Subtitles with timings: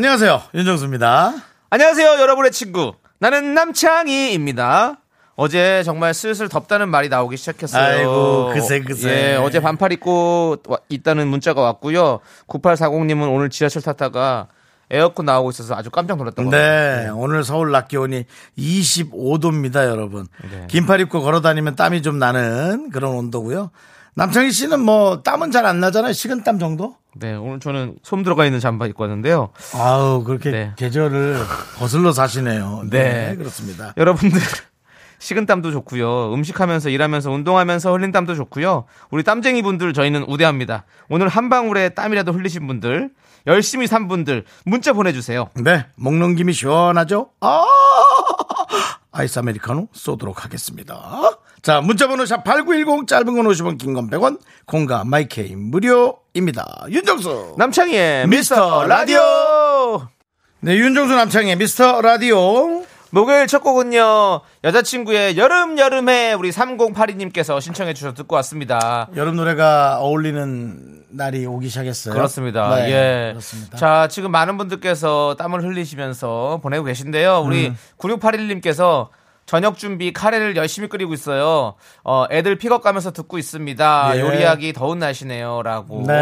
[0.00, 0.42] 안녕하세요.
[0.54, 1.32] 윤정수입니다.
[1.70, 2.92] 안녕하세요, 여러분의 친구.
[3.18, 4.98] 나는 남창희입니다.
[5.36, 7.82] 어제 정말 슬슬 덥다는 말이 나오기 시작했어요.
[7.82, 9.08] 아이고, 그새, 그새.
[9.32, 12.20] 예, 어제 반팔 입고 와- 있다는 문자가 왔고요.
[12.46, 14.48] 9840님은 오늘 지하철 탔다가
[14.90, 16.50] 에어컨 나오고 있어서 아주 깜짝 놀랐다고.
[16.50, 18.26] 네, 오늘 서울 낮 기온이
[18.58, 20.26] 25도입니다, 여러분.
[20.42, 20.66] 네.
[20.68, 23.70] 긴팔 입고 걸어 다니면 땀이 좀 나는 그런 온도고요.
[24.16, 26.12] 남창희 씨는 뭐 땀은 잘 안 나잖아요.
[26.14, 26.96] 식은땀 정도?
[27.14, 29.50] 네, 오늘 저는 솜 들어가 있는 잠바 입고 왔는데요.
[29.74, 30.72] 아우, 그렇게 네.
[30.76, 31.38] 계절을
[31.78, 32.84] 거슬러 사시네요.
[32.90, 33.36] 네, 네.
[33.36, 33.92] 그렇습니다.
[33.98, 34.40] 여러분들
[35.18, 36.32] 식은땀도 좋고요.
[36.32, 38.86] 음식하면서 일하면서 운동하면서 흘린 땀도 좋고요.
[39.10, 40.84] 우리 땀쟁이 분들 저희는 우대합니다.
[41.10, 43.10] 오늘 한 방울의 땀이라도 흘리신 분들,
[43.46, 45.50] 열심히 산 분들 문자 보내 주세요.
[45.54, 47.30] 네, 먹는 김이 시원하죠?
[47.40, 47.64] 아!
[49.12, 50.94] 아이스 아메리카노 쏘도록 하겠습니다.
[51.62, 56.86] 자, 문자번호 샵8910 짧은 건 50원, 긴 건 100원, 공가 마이케이 무료입니다.
[56.90, 57.54] 윤정수.
[57.58, 60.06] 남창희의 미스터 라디오.
[60.60, 62.84] 네, 윤정수 남창의 미스터 라디오.
[63.10, 69.08] 목요일 첫 곡은요 여자친구의 여름 여름에 우리 3082님께서 신청해 주셔서 듣고 왔습니다.
[69.16, 72.12] 여름 노래가 어울리는 날이 오기 시작했어요.
[72.14, 72.74] 그렇습니다.
[72.76, 73.28] 네, 예.
[73.32, 73.76] 그렇습니다.
[73.78, 77.42] 자, 지금 많은 분들께서 땀을 흘리시면서 보내고 계신데요.
[77.46, 77.76] 우리 음.
[77.98, 79.08] 9681님께서
[79.46, 81.74] 저녁 준비 카레를 열심히 끓이고 있어요.
[82.04, 84.12] 어, 애들 픽업 가면서 듣고 있습니다.
[84.16, 84.20] 예.
[84.20, 85.62] 요리하기 더운 날씨네요.
[85.62, 86.04] 라고.
[86.06, 86.12] 네.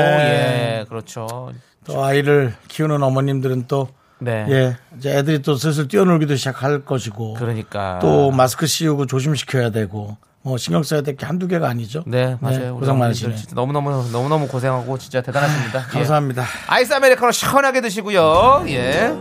[0.80, 1.50] 예, 그렇죠.
[1.86, 4.46] 또 아이를 키우는 어머님들은 또 네.
[4.48, 7.98] 예, 이제 애들이 또 슬슬 뛰어놀기도 시작할 것이고 그러니까.
[8.00, 12.04] 또 마스크 씌우고 조심시켜야 되고 뭐 신경 써야 될 게 한두 개가 아니죠.
[12.06, 12.72] 네, 맞아요.
[12.74, 13.34] 우리 고생 많으시네.
[13.36, 15.80] 진짜 너무너무, 너무너무 고생하고 진짜 대단하십니다.
[15.94, 15.98] 예.
[15.98, 16.44] 감사합니다.
[16.68, 18.64] 아이스 아메리카노 시원하게 드시고요.
[18.68, 19.14] 예.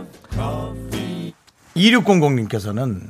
[1.76, 3.00] 2600님께서는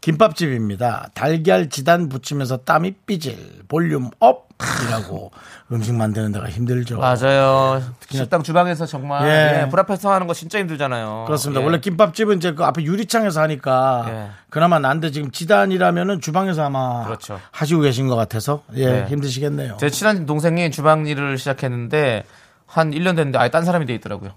[0.00, 1.10] 김밥집입니다.
[1.14, 5.30] 달걀 지단 붙이면서 땀이 삐질 볼륨 업이라고
[5.72, 6.98] 음식 만드는 데가 힘들죠.
[6.98, 7.82] 맞아요.
[8.08, 9.62] 식당 주방에서 정말 예.
[9.62, 11.24] 예, 불 앞에서 하는 거 진짜 힘들잖아요.
[11.26, 11.60] 그렇습니다.
[11.60, 11.64] 예.
[11.64, 14.30] 원래 김밥집은 이제 그 앞에 유리창에서 하니까 예.
[14.48, 17.38] 그나마 난데 지금 지단이라면은 주방에서 아마 그렇죠.
[17.50, 19.06] 하시고 계신 것 같아서 예 네.
[19.08, 19.76] 힘드시겠네요.
[19.78, 22.24] 제 친한 동생이 주방 일을 시작했는데
[22.66, 24.30] 한 1년 됐는데 아예 딴 사람이 돼 있더라고요.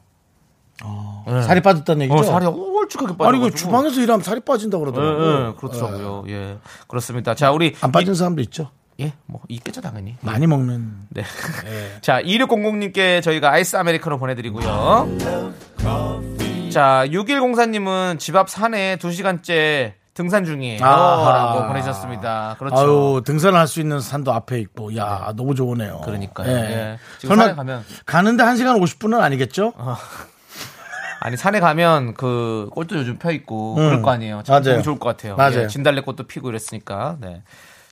[1.45, 2.19] 살이 빠졌다는 얘기죠.
[2.19, 2.45] 어, 살이
[2.99, 3.29] 홀쭉하게 빠져.
[3.29, 5.47] 아니 그 주방에서 일하면 살이 빠진다 예, 그러더라고요.
[5.49, 6.23] 예, 그렇더라고요.
[6.29, 6.57] 예.
[6.87, 7.35] 그렇습니다.
[7.35, 8.69] 자, 우리 안 빠진 사람도 있죠.
[8.99, 10.15] 예, 뭐 있겠죠, 당연히.
[10.21, 11.23] 많이 먹는 네.
[12.01, 14.63] 자, 2600님께 저희가 아이스 아메리카노 보내드리고요.
[16.71, 20.83] 자, 6104님은 집 앞 산에 2 시간째 등산 중이에요.
[20.85, 21.31] 아하.
[21.33, 22.55] 라고 보내셨습니다.
[22.59, 22.75] 그렇죠.
[22.77, 26.01] 아유 등산을 할수 있는 산도 앞에 있고 야 너무 좋으네요.
[26.05, 26.47] 그러니까요.
[26.51, 26.53] 예.
[26.61, 27.27] 예.
[27.27, 29.73] 설마 가면- 가는데 1 시간 50 분은 아니겠죠?
[31.23, 34.41] 아니, 산에 가면 그 꽃도 요즘 펴 있고 그럴 거 아니에요.
[34.43, 34.63] 참 음.
[34.63, 34.81] 맞아요.
[34.81, 35.37] 좋을 것 같아요.
[35.37, 35.61] 맞아요.
[35.63, 37.15] 예, 진달래 꽃도 피고 이랬으니까.
[37.21, 37.41] 네.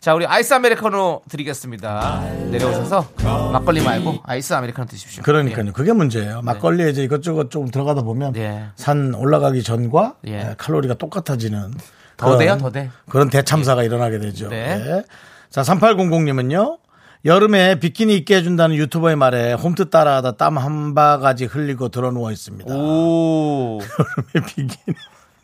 [0.01, 2.23] 자, 우리 아이스 아메리카노 드리겠습니다.
[2.49, 3.07] 내려오셔서
[3.53, 5.23] 막걸리 말고 아이스 아메리카노 드십시오.
[5.23, 5.71] 그러니까요.
[5.71, 6.41] 그게 문제예요.
[6.41, 8.65] 막걸리에 이제 이것저것 좀 들어가다 보면 네.
[8.75, 10.39] 산 올라가기 전과 예.
[10.39, 11.73] 에, 칼로리가 똑같아지는
[12.17, 12.89] 더 돼요, 더 돼.
[13.07, 14.49] 그런 대참사가 일어나게 되죠.
[14.49, 14.77] 네.
[14.77, 15.03] 네.
[15.49, 16.79] 자, 3800님은요.
[17.23, 22.73] 여름에 비키니 입게 해준다는 유튜버의 말에 홈트 따라하다 땀 한 바가지 흘리고 들어 누워 있습니다.
[22.73, 23.79] 오.
[24.35, 24.97] 여름에 비키니.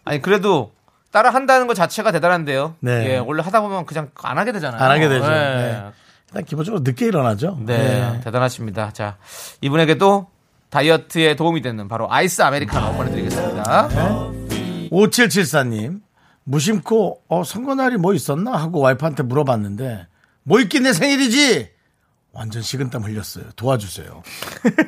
[0.05, 0.71] 아니 그래도
[1.11, 2.75] 따라 한다는 것 자체가 대단한데요.
[2.79, 3.11] 네.
[3.11, 4.81] 예, 원래 하다 보면 그냥 안 하게 되잖아요.
[4.81, 5.27] 안 하게 되죠.
[5.27, 5.35] 네.
[5.55, 5.83] 네.
[6.29, 7.57] 일단 기본적으로 늦게 일어나죠.
[7.65, 8.91] 네, 대단하십니다.
[8.91, 9.17] 자,
[9.61, 10.27] 이분에게도
[10.69, 13.89] 다이어트에 도움이 되는 바로 아이스 아메리카노 보내드리겠습니다.
[14.91, 16.01] 5774님,
[16.43, 18.51] 무심코, 어, 선거날이 뭐 있었나?
[18.57, 20.07] 하고 와이프한테 물어봤는데,
[20.47, 21.69] 뭐 있긴 내 생일이지!
[22.31, 23.43] 완전 식은땀 흘렸어요.
[23.57, 24.23] 도와주세요.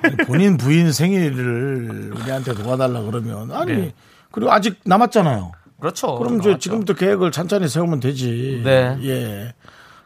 [0.04, 3.94] 아니, 본인 부인 생일을 우리한테 도와달라 그러면, 아니, 네.
[4.32, 5.52] 그리고 아직 남았잖아요.
[5.82, 6.18] 그렇죠.
[6.18, 6.58] 그럼 이제.
[6.60, 8.62] 지금부터 계획을 찬찬히 세우면 되지.
[8.64, 8.98] 네.
[9.04, 9.54] 예.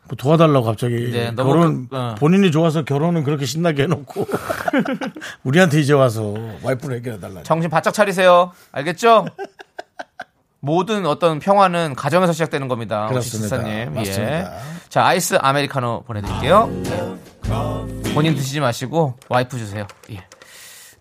[0.06, 2.16] 뭐 도와달라고 갑자기 네, 너무 결혼 그- 어.
[2.18, 4.28] 본인이 좋아서 결혼은 그렇게 신나게 해놓고
[5.46, 7.42] 우리한테 이제 와서 와이프를 해결해 달라.
[7.44, 8.52] 정신 바짝 차리세요.
[8.74, 9.28] 알겠죠?
[10.66, 13.08] 모든 어떤 평화는 가정에서 시작되는 겁니다.
[13.08, 13.58] 그렇습니다.
[13.58, 14.34] 님 맞습니다.
[14.34, 14.48] 예.
[14.88, 16.70] 자, 아이스 아메리카노 보내드릴게요.
[16.86, 18.14] 예.
[18.14, 19.86] 본인 드시지 마시고 와이프 주세요.
[20.12, 20.24] 예.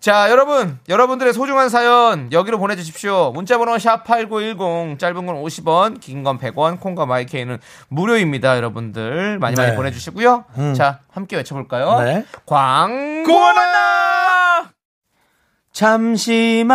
[0.01, 3.31] 자, 여러분, 여러분들의 소중한 사연 여기로 보내주십시오.
[3.31, 7.57] 문자번호 샵 #8910 짧은 건 50원, 긴 건 100원, 콩과 마이케이는
[7.87, 8.57] 무료입니다.
[8.57, 9.77] 여러분들 많이 많이 네.
[9.77, 10.43] 보내주시고요.
[10.75, 12.01] 자, 함께 외쳐볼까요?
[12.01, 12.25] 네.
[12.45, 13.61] 광고나
[15.71, 16.73] 잠시만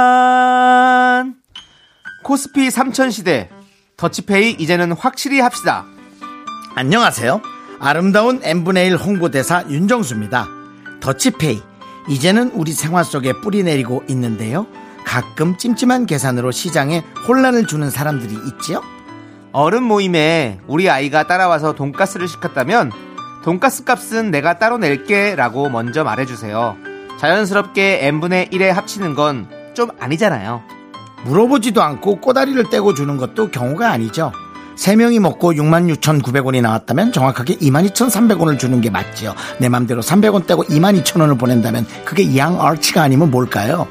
[2.28, 3.48] 코스피 삼천시대
[3.96, 5.86] 더치페이 이제는 확실히 합시다
[6.75, 7.40] 안녕하세요.
[7.80, 10.46] 아름다운 n분의 1 홍보대사 윤정수입니다.
[11.00, 11.62] 더치페이.
[12.10, 14.66] 이제는 우리 생활 속에 뿌리 내리고 있는데요.
[15.06, 18.82] 가끔 찜찜한 계산으로 시장에 혼란을 주는 사람들이 있지요.
[19.52, 22.92] 어른 모임에 우리 아이가 따라와서 돈가스를 시켰다면
[23.42, 26.76] 돈가스 값은 내가 따로 낼게 라고 먼저 말해주세요
[27.19, 30.77] 자연스럽게 n분의 1에 합치는 건 좀 아니잖아요
[31.25, 34.32] 물어보지도 않고 꼬다리를 떼고 주는 것도 경우가 아니죠.
[34.76, 39.35] 세명이 먹고 66,900원이 나왔다면 정확하게 22,300원을 주는 게 맞지요.
[39.59, 43.88] 내 맘대로 300원 떼고 22,000원을 보낸다면 그게 양아치가 아니면 뭘까요?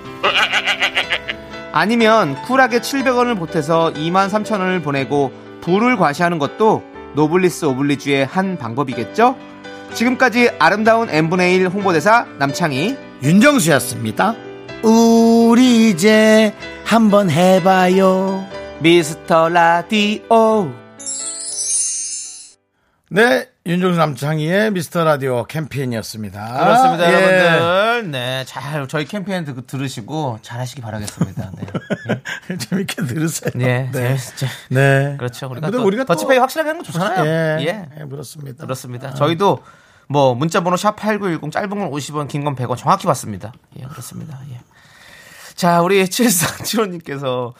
[1.73, 5.31] 아니면 쿨하게 700원을 보태서 2만 3천원을 보내고
[5.61, 6.83] 부를 과시하는 것도
[7.15, 9.35] 노블리스 오블리주의 한 방법이겠죠?
[9.93, 14.35] 지금까지 아름다운 n분의 1 홍보대사 남창희 윤정수였습니다.
[14.83, 16.53] 우리 이제
[16.87, 18.47] 한번 해봐요.
[18.79, 20.71] 미스터 라디오
[23.09, 26.59] 네, 윤정수 남창희의 미스터 라디오 캠페인이었습니다.
[26.59, 27.13] 그렇습니다 예.
[27.13, 32.55] 여러분들 네 잘 저희 캠페인 들, 들으시고 잘하시기 바라겠습니다 네.
[32.57, 33.51] 재밌게 들으세요.
[33.55, 34.15] 네, 네.
[34.35, 35.15] 재밌- 네.
[35.17, 37.89] 그렇죠 우리가 근데 또 우리가 또- 더치페이 확실하게 하는 거 좋잖아요 예, 예.
[37.99, 38.63] 예, 그렇습니다.
[38.63, 39.13] 그렇습니다.
[39.13, 39.59] 저희도
[40.09, 43.51] 뭐 문자번호 샵 8910 짧은 건 50원, 긴 건 100원 정확히 받습니다.
[43.79, 44.39] 예, 그렇습니다.
[44.51, 44.59] 예.
[45.57, 47.53] 자, 우리 7475님께서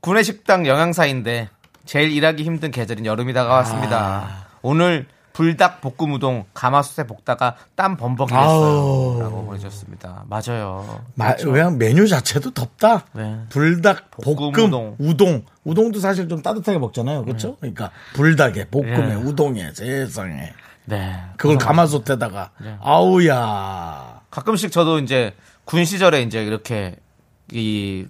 [0.00, 1.50] 구내식당 영양사인데
[1.84, 3.98] 제일 일하기 힘든 계절인 여름이 다가왔습니다.
[4.00, 4.46] 아.
[4.62, 8.48] 오늘 불닭 볶음 우동 가마솥에 볶다가 땀 범벅이 됐어요.
[8.48, 9.20] 아우.
[9.20, 10.24] 라고 보내주셨습니다.
[10.26, 11.02] 맞아요.
[11.16, 13.04] 마, 그냥 메뉴 자체도 덥다.
[13.12, 13.40] 네.
[13.50, 14.96] 불닭, 볶음 볶음, 우동.
[14.98, 15.42] 우동.
[15.64, 17.26] 우동도 사실 좀 따뜻하게 먹잖아요.
[17.26, 17.56] 그렇죠?
[17.56, 19.14] 그러니까 불닭에, 볶음에, 예.
[19.16, 20.54] 우동에, 세상에.
[20.86, 21.20] 네.
[21.36, 24.22] 그걸 가마솥에다가 아우야.
[24.30, 25.34] 가끔씩 저도 이제
[25.66, 26.96] 군 시절에 이제 이렇게
[27.52, 28.06] 이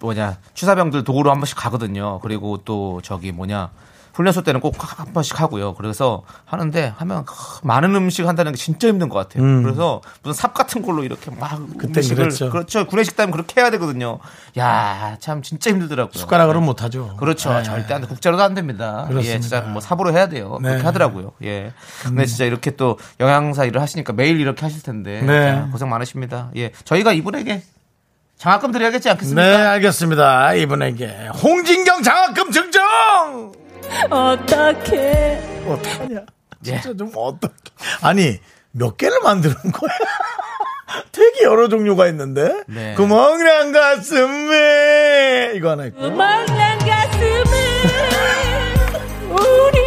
[0.00, 2.20] 뭐냐 추사병들 도구로 한 번씩 가거든요.
[2.20, 3.70] 그리고 또 저기 뭐냐
[4.12, 5.74] 훈련소 때는 꼭 한 번씩 하고요.
[5.74, 7.26] 그래서 하는데 하면
[7.62, 9.62] 많은 음식 한다는 게 진짜 힘든 것 같아요.
[9.62, 12.48] 그래서 무슨 삽 같은 걸로 이렇게 막 그땐 음식을 그랬죠.
[12.50, 12.86] 그렇죠.
[12.86, 14.18] 구내식당은 그렇게 해야 되거든요.
[14.58, 16.18] 야 참 진짜 힘들더라고요.
[16.18, 17.14] 숟가락으로는 못하죠.
[17.18, 17.52] 그렇죠.
[17.52, 17.62] 네.
[17.62, 18.06] 절대 안 돼.
[18.06, 19.04] 국자로도 안 됩니다.
[19.08, 19.34] 그렇습니다.
[19.34, 20.58] 예, 진짜 뭐 삽으로 해야 돼요.
[20.62, 20.68] 네.
[20.70, 21.32] 그렇게 하더라고요.
[21.44, 21.72] 예.
[22.02, 25.52] 근데 진짜 이렇게 또 영양사 일을 하시니까 매일 이렇게 하실 텐데 네.
[25.52, 26.50] 자, 고생 많으십니다.
[26.56, 26.70] 예.
[26.84, 27.62] 저희가 이분에게
[28.38, 29.42] 장학금 드려야겠지 않겠습니까?
[29.42, 30.54] 네, 알겠습니다.
[30.54, 33.52] 이분에게 홍진경 장학금 증정!
[34.10, 36.20] 어떻게 어떡하냐.
[36.66, 36.80] 예.
[36.80, 37.54] 진짜 좀 어떡해.
[38.02, 38.38] 아니,
[38.72, 39.90] 몇 개를 만드는 거야?
[41.12, 42.62] 되게 여러 종류가 있는데.
[42.66, 42.94] 네.
[42.94, 46.00] 구멍난 가슴에 이거 하나 있고.
[46.10, 47.44] 먹는 가슴을
[49.30, 49.85] 우리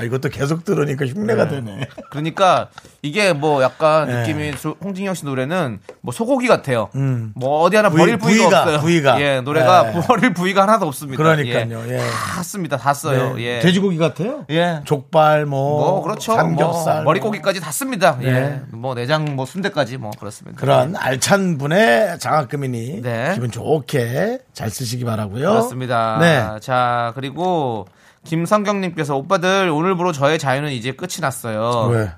[0.00, 1.86] 아 이것도 계속 들으니까 흉내가 되네.
[2.10, 2.68] 그러니까
[3.02, 4.20] 이게 뭐 약간 네.
[4.20, 6.88] 느낌이 조- 홍진영 씨 노래는 뭐 소고기 같아요.
[6.94, 7.32] 음.
[7.34, 8.80] 뭐 어디 하나 부위- 버릴 부위가, 부위가, 없어요.
[8.80, 9.20] 부위가.
[9.20, 10.00] 예, 노래가 네.
[10.06, 11.22] 버릴 부위가 하나도 없습니다.
[11.22, 11.82] 그러니까요.
[11.88, 11.98] 예.
[11.98, 12.78] 다 씁니다.
[12.78, 13.34] 다 써요.
[13.34, 13.42] 네.
[13.42, 13.60] 예.
[13.60, 14.46] 돼지고기 같아요.
[14.50, 14.80] 예.
[14.84, 16.34] 족발 뭐, 뭐 그렇죠.
[16.34, 18.16] 삼겹살 뭐 머리고기까지 다 씁니다.
[18.18, 18.28] 네.
[18.28, 18.60] 예.
[18.70, 20.58] 뭐 내장 뭐 순대까지 뭐 그렇습니다.
[20.58, 23.32] 그런 알찬 분의 장학금이니 네.
[23.34, 25.48] 기분 좋게 잘 쓰시기 바라고요.
[25.50, 26.18] 그렇습니다.
[26.20, 26.60] 네.
[26.60, 27.86] 자, 그리고
[28.24, 31.88] 김성경님께서 오빠들 오늘부로 저의 자유는 이제 끝이 났어요.
[31.90, 32.10] 왜?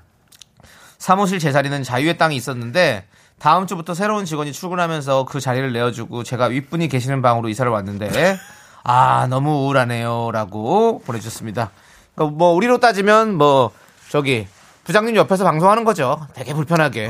[0.97, 3.05] 사무실 제 자리는 자유의 땅이 있었는데
[3.39, 8.37] 다음 주부터 새로운 직원이 출근하면서 그 자리를 내어주고 제가 윗분이 계시는 방으로 이사를 왔는데
[8.83, 11.71] 아 너무 우울하네요라고 보내주셨습니다.
[12.15, 13.71] 그러니까 뭐 우리로 따지면 뭐
[14.09, 14.47] 저기
[14.83, 16.25] 부장님 옆에서 방송하는 거죠.
[16.33, 17.09] 되게 불편하게.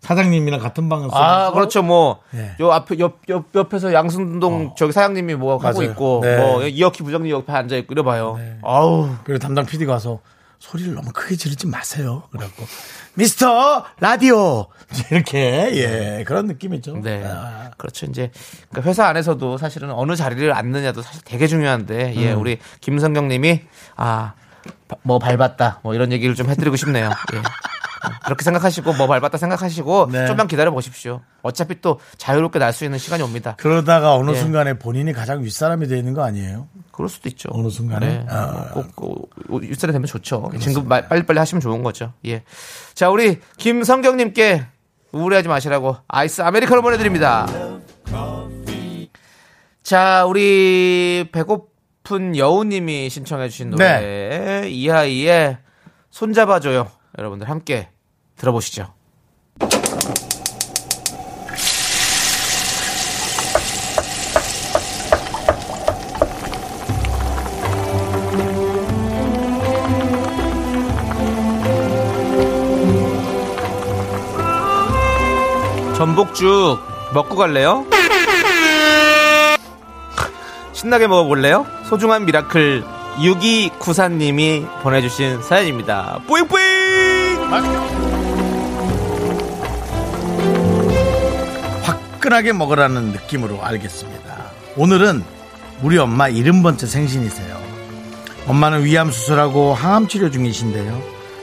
[0.00, 1.82] 사장님이랑 같은 방을 아, 그렇죠.
[1.82, 2.54] 뭐, 예.
[2.60, 5.90] 요 앞에, 옆, 옆, 옆에서 양순동 저기 사장님이 뭐 하고 맞아요.
[5.90, 6.36] 있고, 네.
[6.36, 8.38] 뭐, 이혁희 부장님 옆에 앉아 있고 이래 봐요.
[8.62, 9.10] 아우.
[9.24, 10.20] 그리고 담당 PD가 와서
[10.58, 12.22] 소리를 너무 크게 지르지 마세요.
[12.30, 12.64] 그래갖고
[13.14, 14.66] 미스터 라디오
[15.10, 16.98] 이렇게 예 그런 느낌이죠.
[17.02, 17.22] 네.
[17.26, 18.06] 아, 그렇죠.
[18.06, 18.30] 이제,
[18.70, 22.40] 그러니까 회사 안에서도 사실은 어느 자리를 앉느냐도 사실 되게 중요한데, 예, 음.
[22.40, 23.62] 우리 김성경 님이,
[23.96, 24.32] 아,
[24.88, 25.80] 바- 뭐 밟았다.
[25.82, 27.10] 뭐 이런 얘기를 좀 해드리고 싶네요.
[27.34, 27.42] 예.
[28.24, 30.26] 그렇게 생각하시고, 뭐 밟았다 생각하시고, 네.
[30.26, 31.22] 좀만 기다려 보십시오.
[31.42, 33.54] 어차피 또 자유롭게 날 수 있는 시간이 옵니다.
[33.58, 34.34] 그러다가 어느 예.
[34.34, 36.68] 순간에 본인이 가장 윗사람이 되어 있는 거 아니에요?
[36.92, 37.48] 그럴 수도 있죠.
[37.52, 38.06] 어느 순간에?
[38.08, 38.26] 네.
[38.28, 38.70] 아.
[38.74, 40.50] 꼭, 꼭, 윗살이 되면 좋죠.
[40.60, 42.12] 진급 마- 빨리빨리 하시면 좋은 거죠.
[42.26, 42.42] 예.
[42.94, 44.66] 자, 우리 김성경님께
[45.12, 47.46] 우울해하지 마시라고 아이스 아메리카노 보내드립니다.
[49.82, 55.58] 자, 우리 배고픈 여우님이 신청해주신 노래 이하이의
[56.10, 56.90] 손잡아줘요.
[57.18, 57.88] 여러분들 함께
[58.36, 58.92] 들어보시죠.
[75.96, 76.78] 전복죽
[77.14, 77.86] 먹고 갈래요?
[80.74, 81.66] 신나게 먹어볼래요?
[81.88, 82.84] 소중한 미라클
[83.16, 86.20] 6294님이 보내주신 사연입니다.
[86.26, 86.65] 뿌잉뿌잉!
[91.82, 94.36] 화끈하게 먹으라는 느낌으로 알겠습니다.
[94.76, 95.22] 오늘은
[95.82, 97.56] 우리 엄마 70번째 생신이세요.
[98.46, 101.02] 엄마는 위암 수술하고 항암 치료 중이신데요.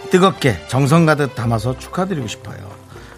[0.10, 2.58] 뜨겁게 정성 가득 담아서 축하드리고 싶어요.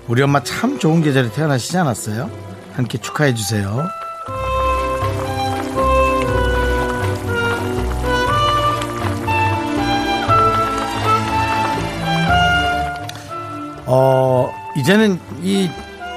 [0.08, 2.30] 우리 엄마 참 좋은 계절에 태어나시지 않았어요?
[2.74, 3.88] 함께 축하해 주세요.
[14.76, 15.70] 이제는 이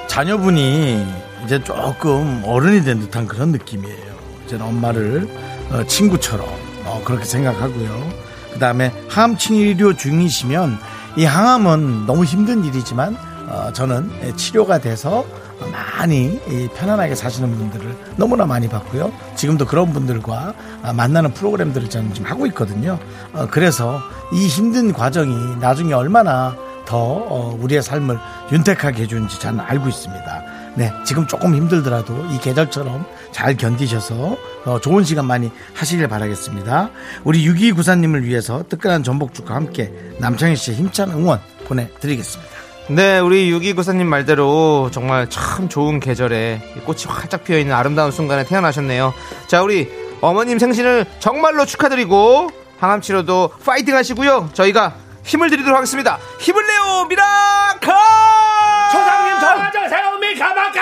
[0.08, 1.06] 자녀분이
[1.44, 4.18] 이제 조금 어른이 된 듯한 그런 느낌이에요.
[4.46, 5.28] 이제는 엄마를
[5.70, 6.46] 어, 친구처럼
[6.84, 8.08] 어, 그렇게 생각하고요.
[8.52, 10.78] 그 다음에 항암 치료 중이시면
[11.16, 13.16] 이 항암은 너무 힘든 일이지만
[13.48, 15.24] 어, 저는 치료가 돼서
[15.72, 19.12] 많이 이 편안하게 사시는 분들을 너무나 많이 봤고요.
[19.36, 22.98] 지금도 그런 분들과 아, 만나는 프로그램들을 저는 지금 하고 있거든요.
[23.32, 24.00] 어, 그래서
[24.32, 26.56] 이 힘든 과정이 나중에 얼마나
[26.88, 28.18] 더 어, 우리의 삶을
[28.50, 30.42] 윤택하게 해주는지 저는 알고 있습니다.
[30.74, 36.90] 네, 지금 조금 힘들더라도 이 계절처럼 잘 견디셔서 어, 좋은 시간 많이 하시길 바라겠습니다.
[37.24, 42.50] 우리 6294님을 위해서 뜨끈한 전복죽과 함께 남창희 씨의 힘찬 응원 보내드리겠습니다.
[42.88, 49.12] 네, 우리 6294님 말대로 정말 참 좋은 계절에 이 꽃이 활짝 피어있는 아름다운 순간에 태어나셨네요.
[49.46, 49.90] 자, 우리
[50.22, 54.48] 어머님 생신을 정말로 축하드리고 항암치료도 파이팅 하시고요.
[54.54, 54.94] 저희가
[55.28, 56.18] 힘을 드리도록 하겠습니다.
[56.40, 57.92] 힘을 내요, miracle!
[58.92, 60.80] 조상님 전화주세요 미카마카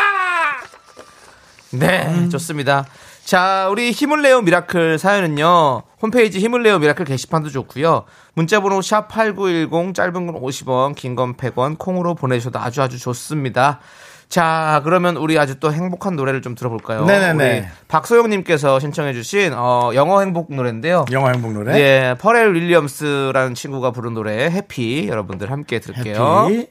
[1.73, 2.87] 네, 좋습니다.
[3.25, 5.83] 자, 우리 힘을 내요 miracle 사연은요.
[6.00, 8.05] 홈페이지 힘을 내요 miracle 게시판도 좋고요.
[8.35, 13.81] 문자 번호 샵 8910 짧은 건 50원, 긴 건 100원 콩으로 보내주셔도 아주 아주 좋습니다.
[14.28, 17.04] 자, 그러면 우리 아주 또 행복한 노래를 좀 들어볼까요?
[17.04, 17.59] 네네네.
[17.61, 21.04] 우리 박소영님께서 신청해주신 어, 영어 행복 노래인데요.
[21.12, 21.78] 영화 행복 노래.
[21.78, 26.49] 예, 퍼렐 윌리엄스라는 친구가 부른 노래 해피 여러분들 함께 들을게요.
[26.50, 26.66] 해피.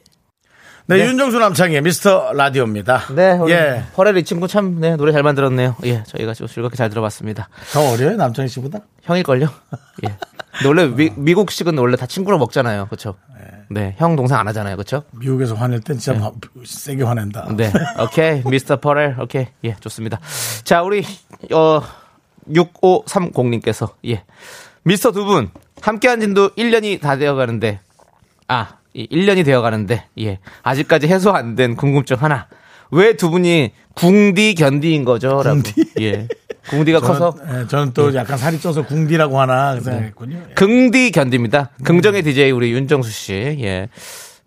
[0.88, 3.06] 네, 윤정수 남창의 미스터 라디오입니다.
[3.16, 3.82] 네, 예.
[3.94, 5.74] 퍼렐 이 친구 참 네, 노래 잘 만들었네요.
[5.84, 7.48] 예, 저희가 좀 즐겁게 잘 들어봤습니다.
[7.72, 8.80] 더 어려요, 남창희 씨보다?
[9.02, 9.48] 형일걸요?
[10.06, 10.16] 예.
[10.58, 12.86] 근데 원래 미, 미국식은 원래 다 친구로 먹잖아요.
[12.88, 13.14] 그쵸?
[13.68, 13.94] 네.
[13.98, 14.76] 형 동생 안 하잖아요.
[14.76, 15.02] 그쵸?
[15.12, 16.32] 미국에서 화낼 땐 진짜 화-
[16.64, 17.48] 세게 화낸다.
[17.56, 17.72] 네.
[18.00, 18.42] 오케이.
[18.48, 19.16] 미스터 퍼렐.
[19.20, 19.46] 오케이.
[19.64, 20.20] 예, 좋습니다.
[20.64, 21.04] 자, 우리,
[21.52, 21.82] 어,
[22.48, 24.22] 6530님께서, 예.
[24.84, 25.50] 미스터 두 분,
[25.82, 27.80] 함께 한 진도 1년이 다 되어 가는데,
[28.48, 30.38] 아, 1년이 되어 가는데, 예.
[30.62, 32.46] 아직까지 해소 안 된 궁금증 하나.
[32.92, 35.42] 왜 두 분이 궁디 견디인 거죠?
[35.42, 35.62] 라고.
[35.62, 35.84] 궁디?
[36.00, 36.28] 예.
[36.68, 40.36] 궁디가 커서 저는, 예, 저는 또 약간 살이 쪄서 궁디라고 하나 그 생각했군요.
[40.50, 40.54] 예.
[40.54, 41.70] 긍디 견디입니다.
[41.82, 43.32] 긍정의 DJ 우리 윤정수 씨.
[43.60, 43.88] 예.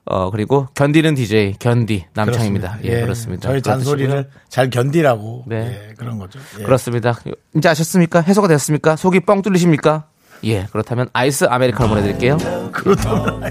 [0.05, 2.77] 어, 그리고 견디는 DJ 견디 남창입니다.
[2.77, 2.97] 그렇습니다.
[2.97, 3.49] 예, 그렇습니다.
[3.49, 4.41] 저희 잔소리를 드시고요.
[4.49, 5.89] 잘 견디라고 네.
[5.89, 6.39] 예, 그런 거죠.
[6.59, 6.63] 예.
[6.63, 7.17] 그렇습니다.
[7.55, 8.21] 이제 아셨습니까?
[8.21, 8.95] 해소가 됐습니까?
[8.95, 10.05] 속이 뻥 뚫리십니까?
[10.45, 12.37] 예, 그렇다면 아이스 아메리카노 보내드릴게요.
[12.71, 13.43] 그렇다면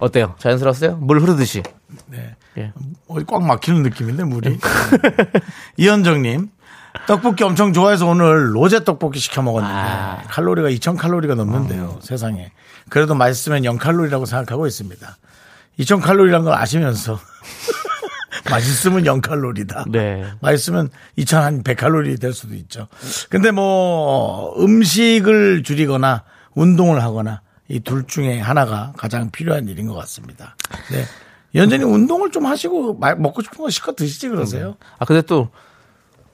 [0.00, 0.34] 어때요?
[0.38, 0.96] 자연스러웠어요?
[0.96, 1.62] 물 흐르듯이.
[2.06, 2.34] 네.
[2.58, 2.72] 예.
[3.06, 4.58] 어디 꽉 막히는 느낌인데 물이.
[5.76, 6.48] 이현정님
[7.06, 10.22] 떡볶이 엄청 좋아해서 오늘 로제 떡볶이 시켜 먹었는데 아.
[10.28, 11.98] 칼로리가 2,000 칼로리가 넘는데요.
[12.02, 12.50] 세상에.
[12.88, 15.16] 그래도 맛있으면 0 칼로리라고 생각하고 있습니다.
[15.76, 17.20] 2,000 칼로리란 걸 아시면서
[18.50, 19.84] 맛있으면 0 칼로리다.
[19.88, 20.24] 네.
[20.40, 22.88] 맛있으면 2,100 칼로리 될 수도 있죠.
[23.28, 30.56] 근데 뭐 음식을 줄이거나 운동을 하거나 이 둘 중에 하나가 가장 필요한 일인 것 같습니다.
[30.90, 31.04] 네.
[31.54, 34.76] 연전히 운동을 좀 하시고 마- 먹고 싶은 거 실컷 드시지 그러세요.
[34.98, 35.48] 아, 근데 또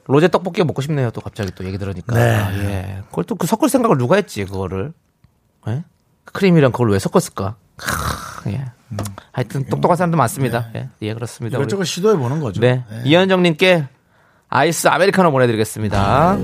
[0.07, 1.11] 로제 떡볶이가 먹고 싶네요.
[1.11, 2.15] 또 갑자기 또 얘기 들으니까.
[2.15, 2.35] 네.
[2.37, 3.03] 아, 예.
[3.11, 4.93] 그걸 또 그 섞을 생각을 누가 했지, 그거를.
[5.69, 5.85] 예?
[6.33, 7.57] 크림이랑 그걸 왜 섞었을까?
[7.77, 8.65] 크, 예.
[9.33, 10.71] 하여튼 똑똑한 사람도 많습니다.
[10.77, 11.59] 예, 예, 그렇습니다.
[11.59, 12.61] 이것저것 시도해 보는 거죠.
[12.61, 12.85] 네.
[13.05, 13.89] 이현정님께
[14.49, 16.39] 아이스 아메리카노 보내드리겠습니다.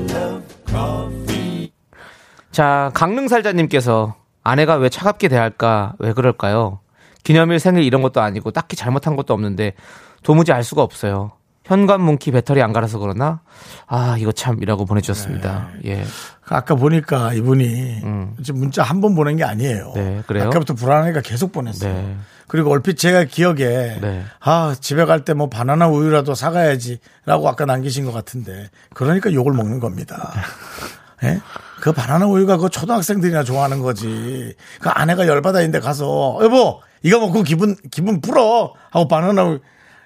[2.51, 5.95] 자, 강릉 살자님께서 아내가 왜 차갑게 대할까?
[5.99, 6.81] 왜 그럴까요?
[7.25, 9.75] 기념일 생일 이런 것도 아니고 딱히 잘못한 것도 없는데
[10.23, 11.33] 도무지 알 수가 없어요.
[11.65, 13.41] 현관 문키 배터리 안 갈아서 그러나?
[13.87, 15.69] 아, 이거 참이라고 보내주셨습니다.
[15.85, 16.05] 예.
[16.49, 18.03] 아까 보니까 이분이
[18.43, 19.93] 지금 문자 한 번 보낸 게 아니에요.
[19.95, 19.95] 음.
[19.95, 20.49] 네, 그래요?
[20.49, 21.93] 아까부터 불안하니까 계속 보냈어요.
[21.95, 22.17] 네.
[22.49, 24.25] 그리고 얼핏 제가 기억에 네.
[24.41, 29.79] 아 집에 갈 때 뭐 바나나 우유라도 사가야지라고 아까 남기신 것 같은데 그러니까 욕을 먹는
[29.79, 30.33] 겁니다.
[31.23, 31.41] 예?
[31.83, 34.55] 그 바나나 우유가 그 초등학생들이나 좋아하는 거지.
[34.81, 39.59] 그 아내가 열받아 있는데 가서 여보 이거 먹고 기분 기분 풀어 하고 바나나 우유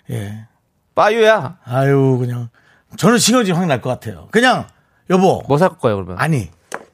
[0.08, 0.46] 예
[0.94, 2.48] 빠유야, 아유 그냥
[2.96, 4.28] 저는 시너지 확날 것 같아요.
[4.30, 4.66] 그냥
[5.10, 6.16] 여보 뭐 살 거예요, 그러면?
[6.18, 6.48] 아니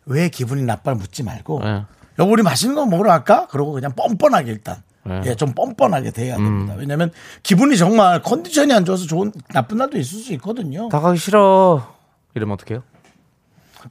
[0.05, 1.85] 왜 기분이 나빠 묻지 말고 예.
[2.19, 3.47] 여보 우리 맛있는 거 먹으러 갈까?
[3.47, 5.21] 그러고 그냥 뻔뻔하게 일단 네.
[5.27, 6.75] 예, 좀 뻔뻔하게 돼야 됩니다.
[6.77, 7.13] 왜냐면
[7.45, 10.89] 기분이 정말 컨디션이 안 좋아서 좋은 나쁜 날도 있을 수 있거든요.
[10.91, 11.87] 나가기 싫어.
[12.35, 12.83] 이러면 어떡해요?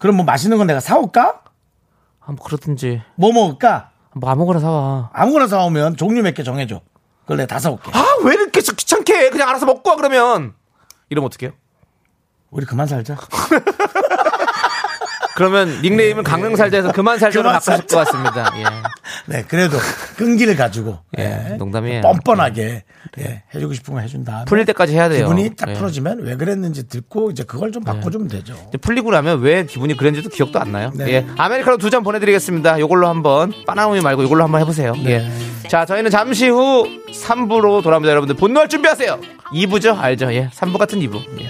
[0.02, 1.44] 그럼 뭐 맛있는 건 내가 사올까?
[2.20, 3.02] 아, 뭐 그렇든지.
[3.16, 3.92] 뭐 먹을까?
[4.14, 5.10] 뭐 아무거나 사와.
[5.14, 6.82] 아무거나 사오면 종류 몇 개 정해줘.
[7.22, 7.92] 그걸 내가 다 사올게.
[7.94, 9.30] 아, 왜 이렇게 귀찮게 해?
[9.30, 10.54] 그냥 알아서 먹고 와, 그러면.
[11.10, 11.52] 이러면 어떡해요?
[12.50, 13.16] 우리 그만 살자.
[15.42, 18.54] 그러면 닉네임은 강릉 살자에서 그만 살자로 그만 바꾸실 것 같습니다.
[18.58, 18.64] 예.
[19.26, 19.78] 네, 그래도
[20.16, 22.02] 끈기를 가지고 예, 농담이에요.
[22.02, 22.84] 뻔뻔하게
[23.20, 25.26] 예, 해주고 싶은 거 해준 다음에 풀릴 때까지 해야 돼요.
[25.28, 25.74] 기분이 딱 예.
[25.74, 28.54] 풀어지면 왜 그랬는지 듣고 이제 그걸 좀 바꿔주면 되죠.
[28.70, 30.92] 이제 풀리고 나면 왜 기분이 그랬는지도 기억도 안 나요.
[30.94, 31.08] 네.
[31.12, 31.26] 예.
[31.38, 32.80] 아메리카노 두 잔 보내드리겠습니다.
[32.80, 34.94] 요걸로 한번, 바나우유 말고 요걸로 한번 해보세요.
[35.08, 35.28] 예.
[35.68, 38.12] 자, 저희는 잠시 후 3부로 돌아옵니다.
[38.12, 39.20] 여러분들 분노할 준비하세요.
[39.54, 40.00] 2부죠?
[40.00, 40.32] 알죠?
[40.34, 40.50] 예.
[40.54, 41.20] 3부 같은 2부.
[41.42, 41.50] 예.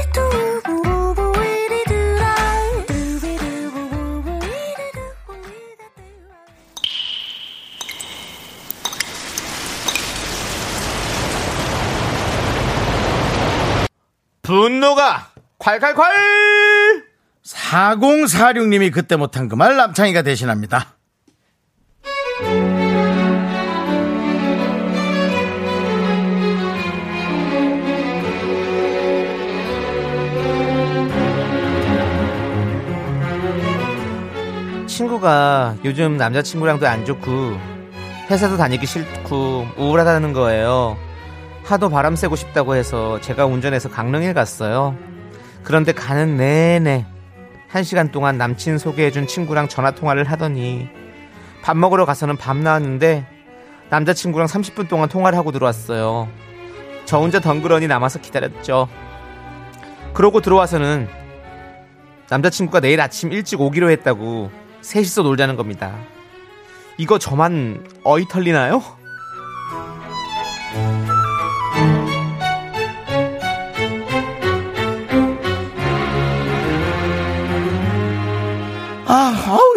[14.41, 17.03] 분노가 콸콸콸!
[17.45, 20.95] 4046님이 그때 못한 그 말 남창희가 대신합니다.
[34.87, 37.57] 친구가 요즘 남자친구랑도 안 좋고
[38.29, 40.97] 회사도 다니기 싫고 우울하다는 거예요.
[41.71, 44.97] 하도 바람 쐬고 싶다고 해서 제가 운전해서 강릉에 갔어요.
[45.63, 47.05] 그런데 가는 내내
[47.69, 50.89] 한 시간 동안 남친 소개해준 친구랑 전화 통화를 하더니
[51.63, 53.25] 밥 먹으러 가서는 밤 나왔는데
[53.89, 56.27] 남자친구랑 30분 동안 통화를 하고 들어왔어요.
[57.05, 58.89] 저 혼자 덩그러니 남아서 기다렸죠.
[60.13, 61.07] 그러고 들어와서는
[62.29, 65.95] 남자친구가 내일 아침 일찍 오기로 했다고 셋이서 놀자는 겁니다.
[66.97, 69.00] 이거 저만 어이 털리나요?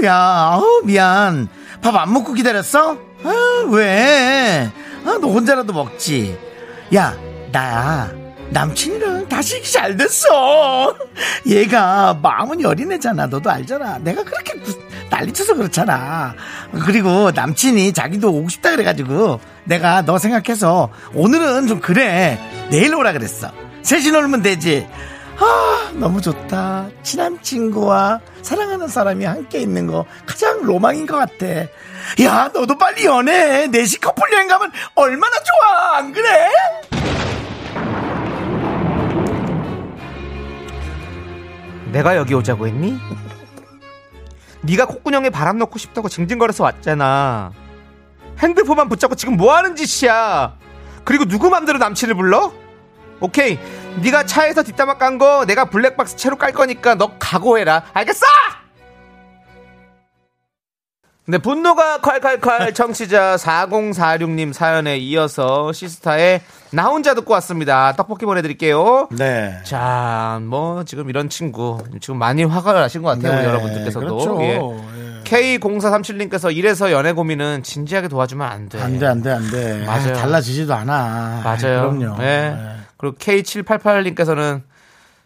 [0.07, 1.49] 아, 아우, 미안.
[1.83, 2.97] 밥 안 먹고 기다렸어?
[3.25, 4.71] 아, 왜?
[5.05, 6.39] 아, 너 혼자라도 먹지.
[6.95, 7.17] 야,
[7.53, 8.11] 나
[8.51, 10.95] 남친이랑 다시 잘 됐어.
[11.47, 13.27] 얘가 마음은 여린애잖아.
[13.27, 13.99] 너도 알잖아.
[13.99, 14.79] 내가 그렇게 구-
[15.11, 16.35] 난리쳐서 그렇잖아.
[16.85, 22.39] 그리고 남친이 자기도 오고 싶다 그래가지고 내가 너 생각해서 오늘은 좀 그래.
[22.71, 23.51] 내일 오라 그랬어.
[23.83, 24.87] 셋이 놀면 되지.
[25.39, 26.89] 아, 너무 좋다.
[27.03, 31.47] 친한 친구와 사랑하는 사람이 함께 있는 거 가장 로망인 것 같아.
[32.23, 33.69] 야, 너도 빨리 연애해.
[33.69, 35.97] 넷이 커플 여행 가면 얼마나 좋아.
[35.97, 36.51] 안 그래?
[41.93, 42.99] 내가 여기 오자고 했니?
[44.63, 47.53] 네가 콧구멍에 바람 넣고 싶다고 징징거려서 왔잖아.
[48.39, 50.57] 핸드폰만 붙잡고 지금 뭐 하는 짓이야?
[51.05, 52.53] 그리고 누구 맘대로 남친을 불러?
[53.21, 53.59] 오케이.
[54.03, 57.85] 네가 차에서 뒷담화 깐 거 내가 블랙박스 채로 깔 거니까 너 각오해라.
[57.93, 58.27] 알겠어?
[61.27, 67.93] 네, 분노가 콸콸콸 청취자 4046님 사연에 이어서 시스타의 나 혼자 듣고 왔습니다.
[67.93, 69.09] 떡볶이 보내드릴게요.
[69.13, 69.59] 네.
[69.63, 74.07] 자, 뭐 지금 이런 친구 지금 많이 화가 나신 것 같아요, 우리 여러분들께서도.
[74.19, 74.39] 그렇죠.
[74.43, 74.59] 예.
[74.59, 75.23] 예.
[75.25, 78.83] K0437님께서 이래서 연애 고민은 진지하게 도와주면 안 돼.
[78.83, 79.83] 안 돼, 안 돼, 안 돼.
[79.87, 80.11] 맞아요.
[80.11, 81.41] 아, 달라지지도 않아.
[81.43, 81.91] 맞아요.
[81.97, 82.23] 그럼요.
[82.23, 82.27] 예.
[82.55, 82.84] 예.
[83.05, 84.63] 그리고 K788님께서는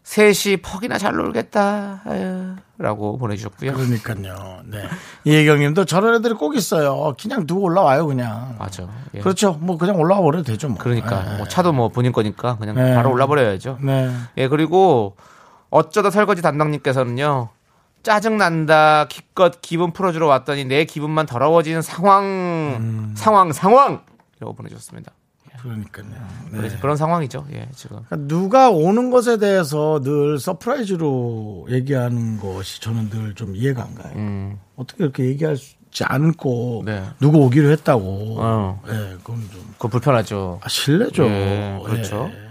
[0.02, 2.00] 셋이 퍽이나 잘 놀겠다.
[2.06, 3.74] 아유, 라고 보내주셨고요.
[3.74, 4.62] 그러니까요.
[4.64, 4.84] 네.
[5.24, 7.14] 이혜경 님도 저런 애들이 꼭 있어요.
[7.20, 8.56] 그냥 두고 올라와요, 그냥.
[8.58, 8.88] 맞아.
[9.14, 9.20] 예.
[9.20, 9.58] 그렇죠.
[9.60, 10.68] 뭐 그냥 올라와 버려도 되죠.
[10.68, 10.78] 뭐.
[10.78, 11.36] 그러니까 예.
[11.36, 12.94] 뭐 차도 뭐 본인 거니까 그냥 네.
[12.94, 13.78] 바로 올라버려야죠.
[13.82, 14.10] 네.
[14.38, 15.16] 예, 그리고
[15.70, 17.50] 어쩌다 설거지 담당님께서는요.
[18.02, 19.06] 짜증난다.
[19.08, 23.14] 기껏 기분 풀어주러 왔더니 내 기분만 더러워지는 상황, 음.
[23.14, 24.02] 상황, 상황!
[24.38, 25.12] 이라고 보내주셨습니다.
[25.60, 26.06] 그러니까요.
[26.50, 26.58] 네.
[26.58, 27.46] 그래서 그런 상황이죠.
[27.52, 27.98] 예, 지금.
[28.08, 34.12] 그러니까 누가 오는 것에 대해서 늘 surprise로 얘기하는 것이 저는 늘 좀 이해가 안 가요.
[34.16, 37.04] 음, 어떻게 이렇게 얘기하지 않고 네.
[37.20, 38.36] 누구 오기로 했다고.
[38.38, 38.82] 어.
[38.88, 40.60] 예, 그건 좀 그거 불편하죠.
[40.62, 41.24] 아, 실례죠.
[41.24, 42.30] 예, 그렇죠.
[42.32, 42.48] 예.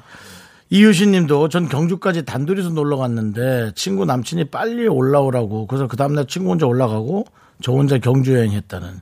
[0.69, 6.49] 이유신 님도 전 경주까지 단둘이서 놀러 갔는데 친구 남친이 빨리 올라오라고 그래서 그 다음날 친구
[6.51, 7.25] 혼자 올라가고
[7.61, 8.99] 저 혼자 경주 여행 했다는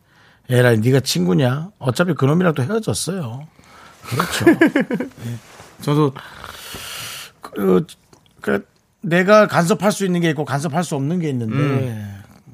[0.47, 1.69] 에라이 네가 친구냐?
[1.79, 3.47] 어차피 그놈이랑 또 헤어졌어요.
[4.08, 4.46] 그렇죠.
[5.26, 5.82] 예.
[5.82, 6.13] 저도
[7.41, 7.86] 그,
[8.41, 8.65] 그
[9.02, 11.54] 내가 간섭할 수 있는 게 있고 간섭할 수 없는 게 있는데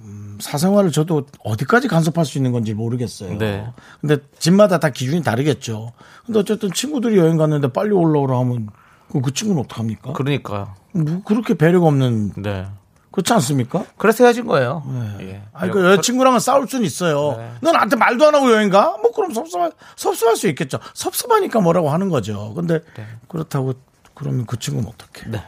[0.03, 3.37] 음, 사생활을 저도 어디까지 간섭할 수 있는 건지 모르겠어요.
[3.37, 3.65] 네.
[4.01, 5.93] 근데 집마다 다 기준이 다르겠죠.
[6.25, 8.69] 근데 어쨌든 친구들이 여행 갔는데 빨리 올라오라 하면
[9.11, 10.13] 그, 그 친구는 어떡합니까?
[10.13, 10.75] 그러니까요.
[10.93, 12.67] 뭐 그렇게 배려가 없는 네.
[13.11, 13.83] 그렇지 않습니까?
[13.97, 14.83] 그래서 헤어진 거예요.
[15.19, 15.41] 예.
[15.53, 17.35] 아니, 그 여자친구랑은 싸울 수는 있어요.
[17.37, 17.51] 네.
[17.61, 18.97] 너 나한테 말도 안 하고 여행 가?
[19.01, 20.79] 뭐 그럼 섭섭할, 섭섭할 수 있겠죠.
[20.93, 22.53] 섭섭하니까 뭐라고 하는 거죠.
[22.55, 23.05] 근데 네.
[23.27, 23.73] 그렇다고
[24.13, 25.29] 그러면 그 친구는 어떡해.
[25.31, 25.43] 네.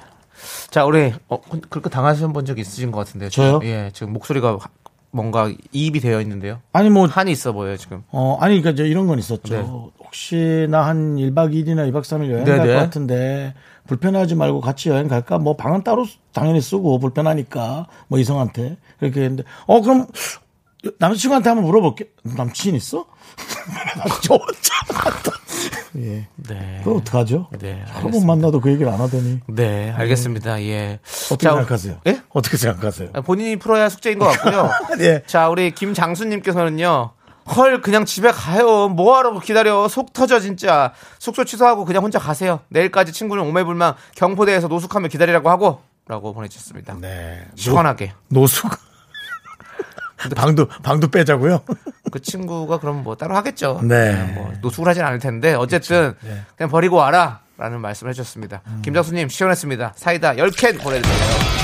[0.72, 3.30] 자, 우리 어, 그렇게 당하신 본적 있으신 것 같은데요.
[3.30, 3.60] 저요?
[3.64, 4.68] 예, 지금 목소리가 화-
[5.12, 6.60] 뭔가 이입이 되어 있는데요.
[6.74, 8.04] 아니 뭐 한이 있어 보여요, 지금.
[8.12, 9.54] 어, 아니, 그니까 저 이런 건 있었죠.
[9.54, 9.62] 네.
[10.04, 12.74] 혹시나 한 1박 2일이나 2박 3일 여행 갈 네네.
[12.74, 13.54] 것 같은데
[13.88, 15.38] 불편하지 말고 같이 여행 갈까?
[15.38, 20.08] 뭐 방은 따로 당연히 쓰고 불편하니까 뭐 이성한테 그렇게 했는데 어, 그럼
[21.00, 22.10] 남자친구한테 한번 물어볼게.
[22.24, 23.06] 남친 있어?
[24.24, 24.74] 저 혼자.
[25.98, 26.28] 예.
[26.36, 26.82] 네.
[26.84, 27.48] 그럼 어떡하죠?
[27.60, 28.12] 네, 한 알겠습니다.
[28.12, 29.40] 번 만나도 그 얘기를 안 하더니.
[29.48, 30.62] 네, 알겠습니다.
[30.64, 31.00] 예.
[31.28, 31.98] 어떻게 자, 생각하세요?
[32.08, 32.22] 예?
[32.30, 33.12] 어떻게 생각하세요?
[33.26, 34.70] 본인이 풀어야 숙제인 것 같고요.
[35.02, 35.24] 예.
[35.26, 37.12] 자, 우리 김장수님께서는요.
[37.56, 38.88] 헐, 그냥 집에 가요.
[38.90, 39.88] 뭐하러 기다려.
[39.88, 40.94] 속 터져, 진짜.
[41.20, 42.62] 숙소 취소하고 그냥 혼자 가세요.
[42.70, 45.82] 내일까지 친구는 오매불망 경포대에서 노숙하며 기다리라고 하고.
[46.08, 46.96] 라고 보내주셨습니다.
[47.00, 47.46] 네.
[47.56, 48.14] 시원하게.
[48.30, 48.72] 노 숙.
[50.36, 51.62] 방도, 방도 빼자고요?
[52.12, 53.82] 그 친구가 그럼 뭐 따로 하겠죠.
[53.84, 54.14] 네.
[54.36, 56.30] 뭐 노숙을 하진 않을 텐데 어쨌든 네.
[56.30, 56.46] 음.
[56.56, 57.42] 그냥 버리고 와라.
[57.56, 58.62] 라는 말씀을 해주셨습니다.
[58.84, 59.94] 김장수님 시원했습니다.
[59.96, 61.63] 사이다 10캔 보내드려요.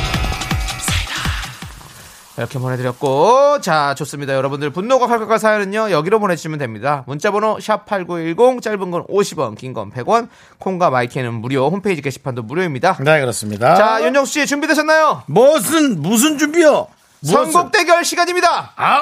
[2.39, 9.05] 이렇게 보내드렸고 자 좋습니다 여러분들 분노가 칼칼칼 사연은요 여기로 보내주시면 됩니다 문자번호 샵8910 짧은 건
[9.07, 13.75] 50원 긴 건 100원 콩과 마이크는 무료 홈페이지 게시판도 무료입니다 네, 그렇습니다.
[13.75, 15.23] 자 윤정수 씨 준비되셨나요?
[15.27, 16.87] 무슨, 무슨 준비요?
[17.23, 19.01] 선곡 대결 시간입니다 아!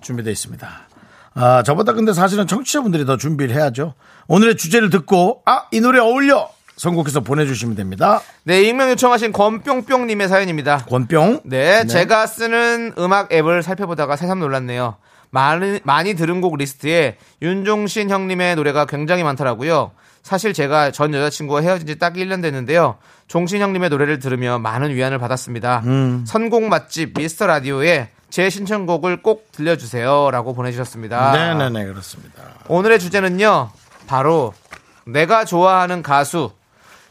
[0.00, 0.68] 준비되어 있습니다.
[1.34, 3.94] 아, 저보다 근데 사실은 청취자분들이 더 준비를 해야죠.
[4.28, 6.48] 오늘의 주제를 듣고, 아, 이 노래 어울려!
[6.78, 8.20] 선곡해서 보내주시면 됩니다.
[8.44, 11.40] 네 익명 요청하신 권뿅뿅님의 사연입니다 권뿅.
[11.44, 14.96] 네, 제가 쓰는 음악 앱을 살펴보다가 새삼 놀랐네요.
[15.30, 19.90] 많이, 많이 들은 곡 리스트에 윤종신 형님의 노래가 굉장히 많더라고요.
[20.22, 22.96] 사실 제가 전 여자친구와 헤어진 지 딱 1년 됐는데요.
[23.26, 25.82] 종신 형님의 노래를 들으며 많은 위안을 받았습니다.
[26.26, 30.30] 선곡 맛집 미스터 라디오에 제 신청곡을 꼭 들려주세요.
[30.30, 31.32] 라고 보내주셨습니다.
[31.32, 32.42] 네네네, 그렇습니다.
[32.68, 33.70] 오늘의 주제는요.
[34.06, 34.54] 바로
[35.06, 36.50] 내가 좋아하는 가수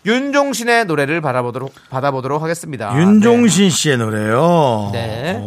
[0.07, 2.97] 윤종신의 노래를 받아보도록, 받아보도록 하겠습니다.
[2.97, 4.89] 윤종신 씨의 노래요.
[4.93, 5.37] 네.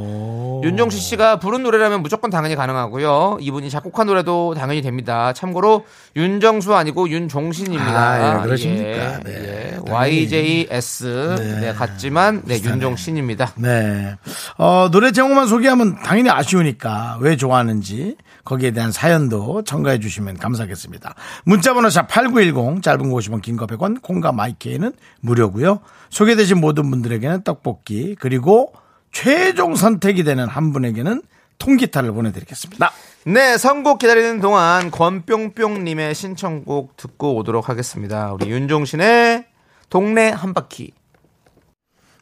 [0.62, 3.38] 윤종신 씨가 부른 노래라면 무조건 당연히 가능하고요.
[3.40, 5.32] 이분이 작곡한 노래도 당연히 됩니다.
[5.32, 7.98] 참고로 윤정수 아니고 윤종신입니다.
[7.98, 8.88] 아, 예, 그러십니까?
[8.88, 9.90] 예, 네, 예.
[9.90, 11.72] YJS 네.
[11.72, 13.54] 같지만 네, 윤종신입니다.
[13.56, 14.16] 네.
[14.58, 21.14] 어, 노래 제목만 소개하면 당연히 아쉬우니까 왜 좋아하는지 거기에 대한 사연도 첨가해 주시면 감사하겠습니다.
[21.44, 25.80] 문자번호 샵 8910 짧은 거 50원 긴거 100원 콩과 마이 케이는 무료고요.
[26.10, 28.72] 소개되신 모든 분들에게는 떡볶이 그리고
[29.12, 31.22] 최종 선택이 되는 한 분에게는
[31.58, 32.90] 통기타를 보내드리겠습니다.
[33.24, 38.32] 네, 선곡 기다리는 동안 권뿅뿅님의 신청곡 듣고 오도록 하겠습니다.
[38.32, 39.44] 우리 윤종신의
[39.90, 40.92] 동네 한 바퀴.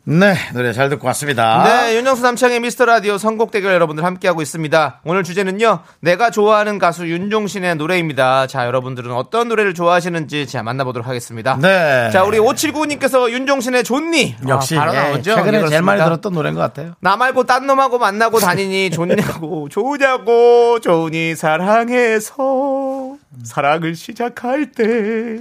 [0.04, 1.64] 네, 노래 잘 듣고 왔습니다.
[1.64, 5.00] 네, 윤정수 남창희 미스터 라디오 선곡 대결 여러분들 함께하고 있습니다.
[5.04, 8.46] 오늘 주제는요, 내가 좋아하는 가수 윤종신의 노래입니다.
[8.46, 11.58] 자, 여러분들은 어떤 노래를 좋아하시는지 자, 만나보도록 하겠습니다.
[11.60, 12.08] 네.
[12.10, 14.36] 자, 우리 5795님께서 윤종신의 좋니?
[14.48, 15.34] 역시 아, 바로 예, 나오죠.
[15.34, 15.82] 최근에 예, 제일.
[15.82, 16.92] 많이 들었던 노래인 것 같아요.
[17.00, 25.40] 나 말고 딴 놈하고 만나고 다니니 좋냐고, 좋냐고, 좋으니 사랑해서 사랑을 시작할 때.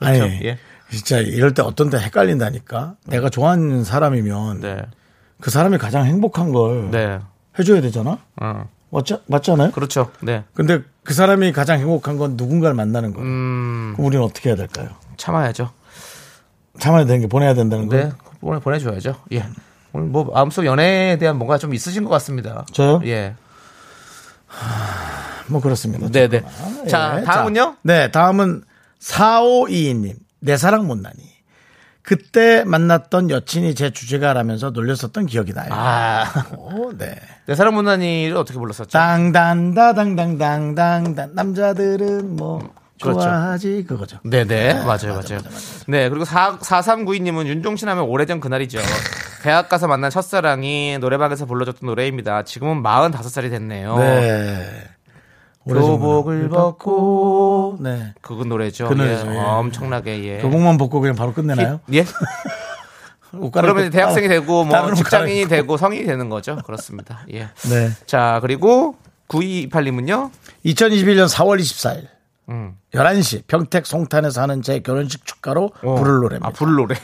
[0.00, 0.58] 아니, 예.
[0.90, 2.96] 진짜 이럴 때 어떤 때 헷갈린다니까.
[3.06, 4.82] 내가 좋아하는 사람이면 네.
[5.40, 7.18] 그 사람이 가장 행복한 걸 네.
[7.58, 8.18] 해줘야 되잖아.
[8.40, 8.68] 어.
[8.90, 9.72] 맞지, 맞잖아요.
[9.72, 10.10] 그렇죠.
[10.20, 10.44] 네.
[10.54, 13.26] 근데 그 사람이 가장 행복한 건 누군가를 만나는 거예요.
[13.26, 14.88] 음, 그럼 우리는 어떻게 해야 될까요?
[15.18, 15.70] 참아야죠.
[16.78, 18.08] 참아야 되는 게 보내야 된다는 거예요.
[18.08, 19.16] 네, 오늘 보내줘야죠.
[19.32, 19.44] 예.
[19.92, 22.64] 오늘 뭐 마음속 연애에 대한 뭔가 좀 있으신 것 같습니다.
[22.72, 23.00] 저요?
[23.04, 23.34] 예.
[25.48, 26.08] 뭐 그렇습니다.
[26.08, 26.42] 네네.
[26.84, 26.88] 예.
[26.88, 27.60] 자, 다음은요?
[27.60, 28.62] 자, 네, 다음은
[29.00, 30.14] 4522님.
[30.40, 31.16] 내 사랑 못나니.
[32.02, 35.68] 그때 만났던 여친이 제 주제가라면서 놀렸었던 기억이 나요.
[35.72, 36.24] 아,
[36.56, 37.14] 오, 네.
[37.46, 38.88] 내 사랑 못난이를 어떻게 불렀었죠?
[38.88, 42.72] 땅단다당당당당 남자들은 뭐
[43.02, 43.20] 그렇죠.
[43.20, 44.18] 좋아하지 그거죠.
[44.24, 44.84] 네네.
[44.84, 45.40] 맞아요, 맞아요.
[45.86, 48.80] 네, 그리고 4, 4392님은 윤종신 하면 오래전 그날이죠.
[49.42, 52.44] 대학 가서 만난 첫사랑이 노래방에서 불러줬던 노래입니다.
[52.44, 53.96] 지금은 45살이 됐네요.
[53.98, 54.84] 네.
[55.68, 57.76] 교복을 벗고.
[57.80, 58.14] 네.
[58.20, 58.88] 그건 노래죠.
[58.88, 59.34] 그 노래죠, 예.
[59.34, 59.38] 예.
[59.38, 60.38] 엄청나게, 예.
[60.38, 61.80] 교복만 벗고 그냥 바로 끝내나요?
[61.92, 62.04] 예?
[63.52, 65.48] 그러면 대학생이 되고 뭐 직장인이.
[65.48, 66.56] 되고 성인이 되는 거죠.
[66.64, 67.20] 그렇습니다.
[67.32, 67.48] 예.
[67.70, 67.90] 네.
[68.06, 68.96] 자, 그리고
[69.28, 70.30] 9228님은요?
[70.64, 72.06] 2021년 4월 24일
[72.48, 72.76] 음.
[72.94, 76.48] 11시 평택 송탄에서 하는 제 결혼식 축가로 부를 노래입니다.
[76.48, 76.94] 아, 부를 노래.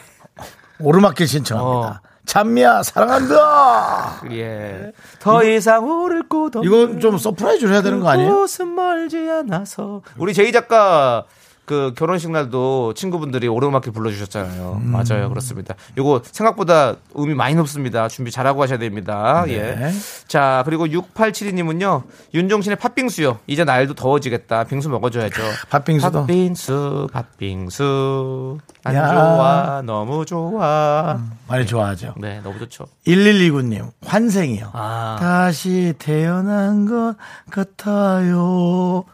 [0.81, 2.01] 오르막길 신청합니다.
[2.03, 2.14] 어.
[2.27, 4.23] 찬미야 사랑한다.
[4.33, 4.93] 예.
[5.21, 8.35] 더 이상 오를 곳 없는 이거 좀 surprise를 해야 되는 거 아니에요?
[8.35, 10.03] 곳은 멀지 않아서.
[10.17, 11.25] 우리 제이 작가
[11.65, 14.81] 그 결혼식 날도 친구분들이 오르막길 불러주셨잖아요.
[14.83, 14.93] 음.
[14.93, 15.29] 맞아요.
[15.31, 15.75] 그렇습니다.
[15.99, 18.09] 이거 생각보다 음이 많이 높습니다.
[18.09, 19.45] 준비 잘하고 하셔야 됩니다.
[19.47, 19.55] 네.
[19.55, 19.93] 예.
[20.29, 22.03] 자, 그리고 6872님은요.
[22.35, 23.39] 윤종신의 팥빙수요.
[23.47, 24.65] 이제 날도 더워지겠다.
[24.65, 25.43] 빙수 먹어줘야죠.
[25.71, 26.21] 팥빙수도.
[26.21, 28.59] 팥빙수, 팥빙수.
[28.85, 29.09] 안 야.
[29.09, 29.83] 좋아.
[29.85, 31.19] 너무 좋아.
[31.49, 32.15] 많이 좋아하죠.
[32.19, 32.87] 네, 너무 좋죠.
[33.07, 34.71] 1129님 환생이요.
[34.75, 35.17] 아.
[35.19, 37.17] 다시 태어난 것
[37.51, 39.05] 같아요.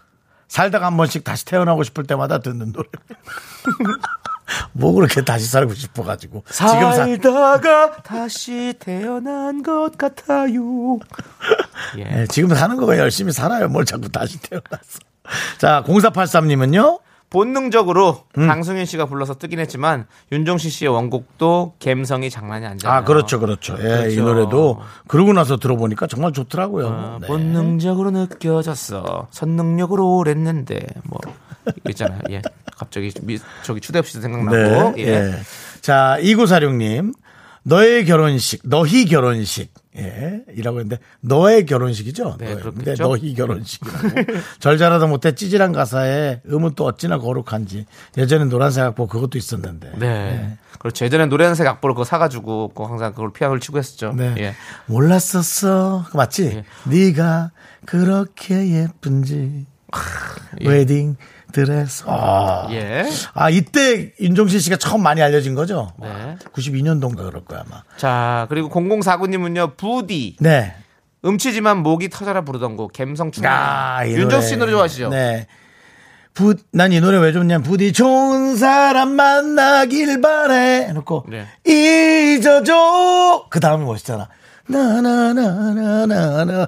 [0.50, 2.88] 살다가 한 번씩 다시 태어나고 싶을 때마다 듣는 노래.
[4.72, 10.98] 뭐 그렇게 다시 살고 싶어가지고 지금 사, 살다가 다시 태어난 것 같아요.
[11.98, 12.02] 예.
[12.02, 13.68] 네, 지금 사는 거가 열심히 살아요.
[13.68, 14.98] 뭘 자꾸 다시 태어났어.
[15.58, 16.98] 자 0483님은요.
[17.30, 18.48] 본능적으로 음.
[18.48, 22.98] 강승윤 씨가 불러서 뜨긴 했지만 윤종신 씨의 원곡도 감성이 장난이 아니잖아요.
[22.98, 23.76] 아 그렇죠 그렇죠.
[23.78, 24.22] 예, 이 그렇죠.
[24.22, 26.86] 노래도 그러고 나서 들어보니까 정말 좋더라고요.
[26.86, 27.26] 어, 네.
[27.28, 29.28] 본능적으로 느껴졌어.
[29.30, 31.20] 선능력으로 오랬는데 뭐
[31.88, 32.20] 있잖아요.
[32.30, 32.42] 예.
[32.76, 34.96] 갑자기 미, 저기 추대 없이 생각나고.
[34.96, 35.04] 네.
[35.04, 35.08] 예.
[35.08, 35.32] 예.
[35.80, 37.14] 자, 2946님.
[37.62, 39.72] 너의 결혼식, 너희 결혼식.
[39.96, 40.42] 예.
[40.56, 42.36] 이라고 했는데, 너의 결혼식이죠?
[42.38, 42.62] 네, 너의.
[42.62, 42.94] 근데.
[42.94, 44.08] 너희 결혼식이라고.
[44.60, 47.86] 절잘하다 못해 찌질한 가사에 음은 또 어찌나 거룩한지.
[48.16, 49.92] 예전에 노란색 악보 그것도 있었는데.
[49.98, 50.58] 네.
[50.78, 51.04] 그렇죠.
[51.04, 54.12] 예전에 노란색 악보를 그거 사가지고 그거 항상 그걸 피아노를 치고 했었죠.
[54.16, 54.34] 네.
[54.38, 54.54] 예.
[54.86, 56.06] 몰랐었어.
[56.14, 56.44] 맞지?
[56.46, 56.64] 예.
[56.88, 57.50] 네가
[57.84, 59.66] 그렇게 예쁜지.
[60.64, 61.16] 웨딩
[61.52, 62.66] 그래서 아.
[62.70, 63.04] 예.
[63.34, 65.92] 아 이때 윤종신 씨가 처음 많이 알려진 거죠.
[65.98, 66.08] 네.
[66.08, 67.82] 아, 와, 92년도인가 그럴 거야 아마.
[67.96, 70.36] 자 그리고 0049님은요 부디.
[70.40, 70.74] 네.
[71.24, 73.44] 음치지만 목이 터져라 부르던 곡 갬성 충.
[73.46, 75.10] 아, 윤종 씨 노래 좋아하시죠?
[75.10, 75.46] 네.
[76.32, 81.46] 부, 난 이 노래 왜 좋냐면 부디 좋은 사람 만나길 바래 해놓고 네.
[81.66, 84.28] 잊어줘 그 다음이 멋있잖아
[84.68, 86.66] 나나나나나나나나.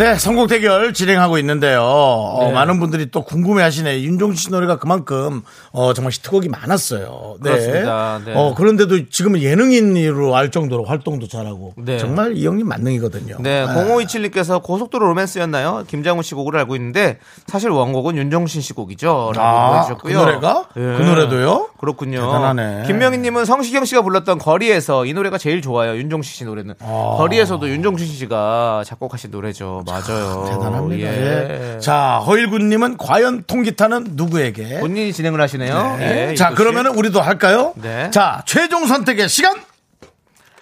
[0.00, 1.82] 네, 선곡 대결 진행하고 있는데요.
[1.82, 2.52] 어, 네.
[2.52, 4.00] 많은 분들이 또 궁금해 하시네.
[4.00, 7.36] 윤종신 씨 노래가 그만큼 어, 정말 히트곡이 많았어요.
[7.42, 7.50] 네.
[7.50, 8.18] 그렇습니다.
[8.24, 8.32] 네.
[8.34, 11.74] 어, 그런데도 지금은 예능인으로 알 정도로 활동도 잘하고.
[11.76, 11.98] 네.
[11.98, 13.36] 정말 이 형님 만능이거든요.
[13.40, 15.84] 네, 0527님께서 고속도로 로맨스였나요?
[15.86, 19.32] 김장훈 씨 곡으로 알고 있는데 사실 원곡은 윤종신 씨 곡이죠.
[19.34, 20.14] 라고 아, 보내주셨고요.
[20.14, 20.64] 그 노래가?
[20.78, 20.80] 예.
[20.80, 21.68] 그 노래도요?
[21.76, 22.20] 그렇군요.
[22.22, 22.84] 대단하네.
[22.86, 25.94] 김명희님은 성시경 씨가 불렀던 거리에서 이 노래가 제일 좋아요.
[25.96, 26.76] 윤종신 씨 노래는.
[26.80, 27.16] 아.
[27.18, 29.82] 거리에서도 윤종신 씨가 작곡하신 노래죠.
[29.90, 30.46] 맞아요.
[30.50, 31.08] 대단합니다.
[31.08, 31.74] 예.
[31.76, 31.80] 예.
[31.80, 34.80] 자, 허일군님은 과연 통기타는 누구에게?
[34.80, 35.96] 본인이 진행을 하시네요.
[35.98, 36.30] 네.
[36.30, 36.50] 예, 자.
[36.50, 37.72] 그러면은 우리도 할까요?
[37.76, 38.10] 네.
[38.10, 39.54] 자, 최종 선택의 시간.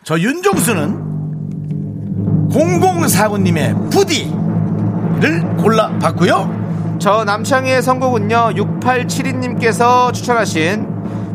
[0.04, 6.96] 저 윤종수는 0049님의 부디를 골라봤고요.
[6.98, 8.54] 저 남창희의 선곡은요.
[8.54, 10.86] 6872님께서 추천하신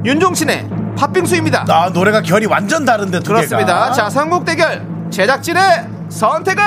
[0.04, 1.66] 윤종신의 팥빙수입니다.
[1.70, 3.66] 아, 노래가 결이 완전 다른데 두 그렇습니다.
[3.66, 3.92] 개가.
[3.94, 6.62] 자, 선곡 대결 제작진의 선택은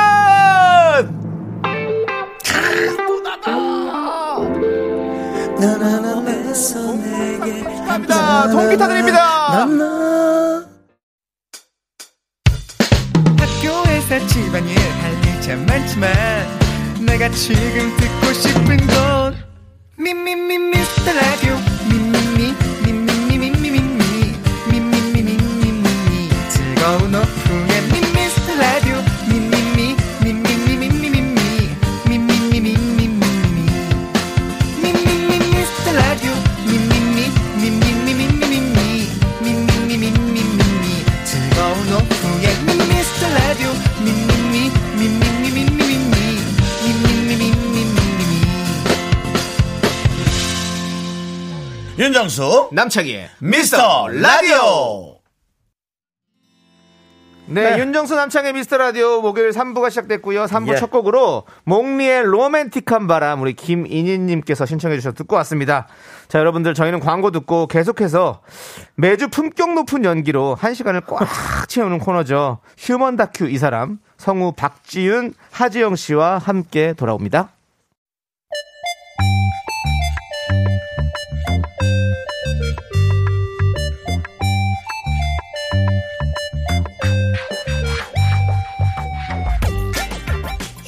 [7.97, 8.51] 축하합니다.
[8.51, 9.67] 통기타 드립니다.
[13.39, 16.13] 학교에서 집안일 할일참 많지만
[17.07, 19.37] 내가 지금 듣고 싶은 건
[19.97, 21.57] 미미미 미스터 라디오
[21.89, 22.55] 미미미
[22.85, 24.35] 미미미 미미미
[24.71, 27.26] 미미미 미미미 즐거운 오후
[52.07, 55.17] 윤정수 남창희의 미스터 라디오
[57.49, 60.45] 네, 윤정수 남창의 미스터 라디오 목요일 3부가 시작됐고요.
[60.45, 60.77] 3부 예.
[60.77, 65.89] 첫 곡으로 목리의 로맨틱한 바람 우리 김인희님께서 신청해 주셔서 듣고 왔습니다.
[66.29, 68.41] 자, 여러분들 저희는 광고 듣고 계속해서
[68.95, 72.61] 매주 품격 높은 연기로 한 시간을 꽉 채우는 코너죠.
[72.79, 77.56] 휴먼 다큐 이 사람 성우 박지윤, 하지영 씨와 함께 돌아옵니다.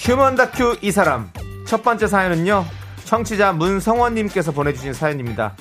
[0.09, 1.31] 휴먼 다큐 이 사람
[1.66, 2.64] 첫 번째 사연은요
[3.05, 5.55] 청취자 문성원님께서 보내주신 사연입니다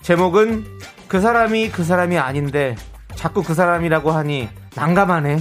[0.00, 0.64] 제목은
[1.06, 2.76] 그 사람이 그 사람이 아닌데
[3.14, 5.38] 자꾸 그 사람이라고 하니 난감하네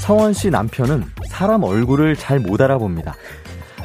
[0.00, 3.14] 서원 씨 남편은 사람 얼굴을 잘 못 알아봅니다.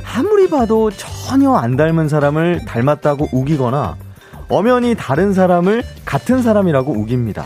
[0.04, 3.96] 아무리 봐도 전혀 안 닮은 사람을 닮았다고 우기거나
[4.50, 7.46] 엄연히 다른 사람을 같은 사람이라고 우깁니다.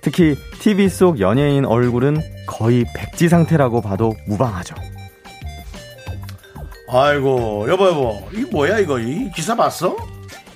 [0.00, 4.74] 특히 TV 속 연예인 얼굴은 거의 백지 상태라고 봐도 무방하죠.
[6.90, 9.96] 아이고 여보 여보 이 뭐야 이거 이 기사 봤어?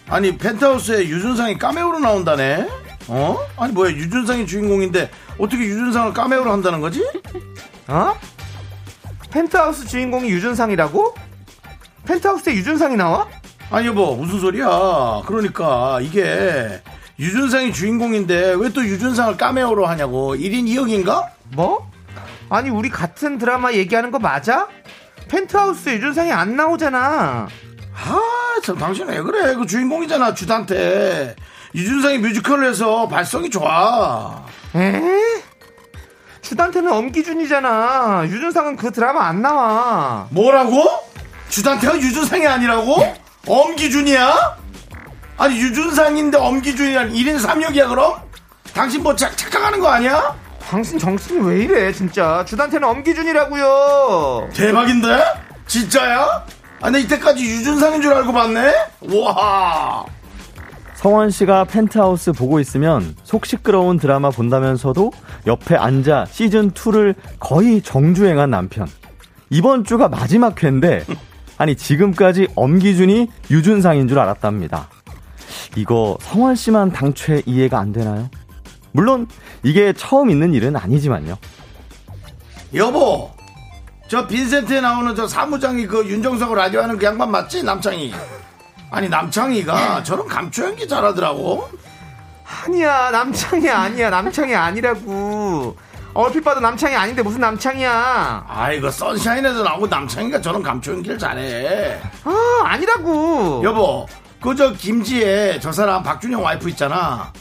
[0.09, 2.66] 아니 펜트하우스에 유준상이 까메오로 나온다네
[3.09, 3.38] 어?
[3.57, 7.07] 아니 뭐야 유준상이 주인공인데 어떻게 유준상을 까메오로 한다는 거지?
[7.88, 8.14] 어?
[9.31, 11.14] 펜트하우스 주인공이 유준상이라고?
[12.07, 13.28] 펜트하우스에 유준상이 나와?
[13.70, 16.81] 아니 여보 무슨 소리야 그러니까 이게
[17.26, 21.28] 유준상이 주인공인데 왜 또 유준상을 까메오로 하냐고 1인 2역인가?
[21.54, 21.88] 뭐?
[22.50, 24.66] 아니 우리 같은 드라마 얘기하는 거 맞아?
[25.28, 27.48] 펜트하우스에 유준상이 안 나오잖아
[27.94, 31.37] 아참 당신 왜 그래 그 주인공이잖아 주단태
[31.74, 35.00] 유준상이 뮤지컬을 해서 발성이 좋아 에?
[36.42, 38.24] 주단태는 엄기준이잖아.
[38.26, 40.26] 유준상은 그 드라마 안 나와.
[40.30, 40.82] 뭐라고?
[41.48, 42.96] 주단태가 유준상이 아니라고?
[43.46, 44.56] 엄기준이야?
[45.42, 48.14] 아니 유준상인데 엄기준이란 1인 3역이야 그럼?
[48.72, 50.37] 당신 뭐 착, 착각하는 거 아니야?
[50.61, 52.44] 당신 정신이 왜 이래, 진짜.
[52.44, 54.50] 주단태는 엄기준이라고요.
[54.55, 55.09] 대박인데?
[55.66, 56.46] 진짜야?
[56.81, 58.72] 아, 나 이때까지 유준상인 줄 알고 봤네?
[59.16, 60.05] 와
[60.94, 65.11] 서원 씨가 펜트하우스 보고 있으면 속 시끄러운 드라마 본다면서도
[65.48, 68.87] 옆에 앉아 시즌 2를 거의 정주행한 남편.
[69.50, 71.05] 이번 주가 마지막 회인데,
[71.59, 74.88] 아니, 지금까지 엄기준이 유준상인 줄 알았답니다.
[75.77, 78.29] 이거 성원 씨만 당최 이해가 안 되나요?
[78.92, 79.27] 물론,
[79.62, 81.37] 이게 처음 있는 일은 아니지만요.
[82.75, 83.31] 여보
[84.09, 87.62] 저 빈센트에 나오는 저 사무장이 그 윤정수하고 라디오 하는 그 양반 맞지?
[87.62, 88.14] 남창희
[88.90, 91.68] 아니 남창희가 저런 감초 연기 잘하더라고
[92.64, 94.11] 아니야, 남창이 아니야.
[94.11, 95.75] 남창이 아니라고.
[96.14, 98.44] 얼핏 봐도 남창이 아닌데 무슨 남창이야.
[98.46, 103.62] 아이고 선샤인에서 나오고 남창희가 저런 감초 연기를 잘해 아, 아니라고.
[103.64, 104.07] 여보,
[104.42, 107.33] 그저 김지혜 저 사람 박준영 와이프 있잖아.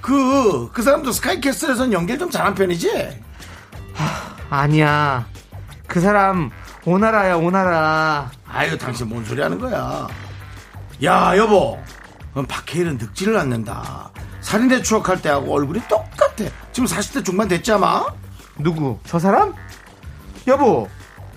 [0.00, 3.22] 그, 그 사람도 스카이캐슬에선 연기를 좀 잘한 편이지?
[4.48, 5.26] 아니야.
[5.86, 6.50] 그 사람,
[6.84, 8.30] 오나라야, 오나라.
[8.46, 10.06] 아유, 당신 뭔 소리 하는 거야.
[11.04, 11.78] 야, 여보.
[12.32, 14.10] 그럼 박해일은 늙지를 않는다.
[14.40, 16.44] 살인의 추억할 때하고 얼굴이 똑같아.
[16.72, 18.04] 지금 40대 중반 됐지 아마?
[18.58, 18.98] 누구?
[19.04, 19.54] 저 사람?
[20.46, 20.88] 여보,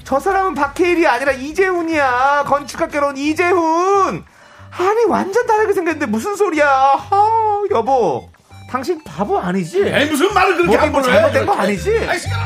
[0.04, 2.44] 저 사람은 박해일이 아니라 이재훈이야.
[2.46, 4.24] 건축학개론 이재훈.
[4.72, 6.68] 아니 완전 다르게 생겼는데 무슨 소리야?
[6.68, 8.30] 아, 여보,
[8.70, 9.84] 당신 바보 아니지?
[9.84, 11.54] 에이, 무슨 말을 그렇게 뭐가 뭐 함부로 해, 잘못된 거.
[11.54, 11.98] 아니지?
[12.08, 12.46] 아이, 시끄러워.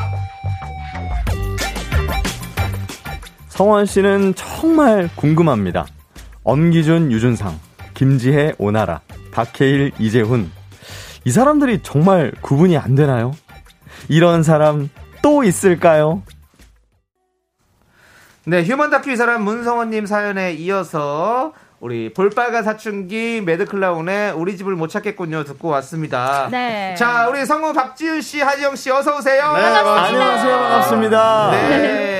[3.48, 5.86] 성원 씨는 정말 궁금합니다.
[6.42, 7.58] 엄기준, 유준상,
[7.94, 9.00] 김지혜, 오나라,
[9.32, 10.50] 박해일, 이재훈.
[11.24, 13.32] 이 사람들이 정말 구분이 안 되나요?
[14.08, 14.90] 이런 사람
[15.22, 16.22] 또 있을까요?
[18.46, 21.54] 네, 휴먼 다큐 이 사람 문성원님 사연에 이어서
[21.84, 26.48] 우리 볼빨간 사춘기 매드클라운의 우리 집을 못 찾겠군요 듣고 왔습니다.
[26.50, 26.94] 네.
[26.96, 29.52] 자, 우리 성우 박지윤 씨, 하지영 씨 어서 오세요.
[29.52, 30.56] 네, 안녕하세요.
[30.56, 31.50] 반갑습니다.
[31.50, 32.14] 네.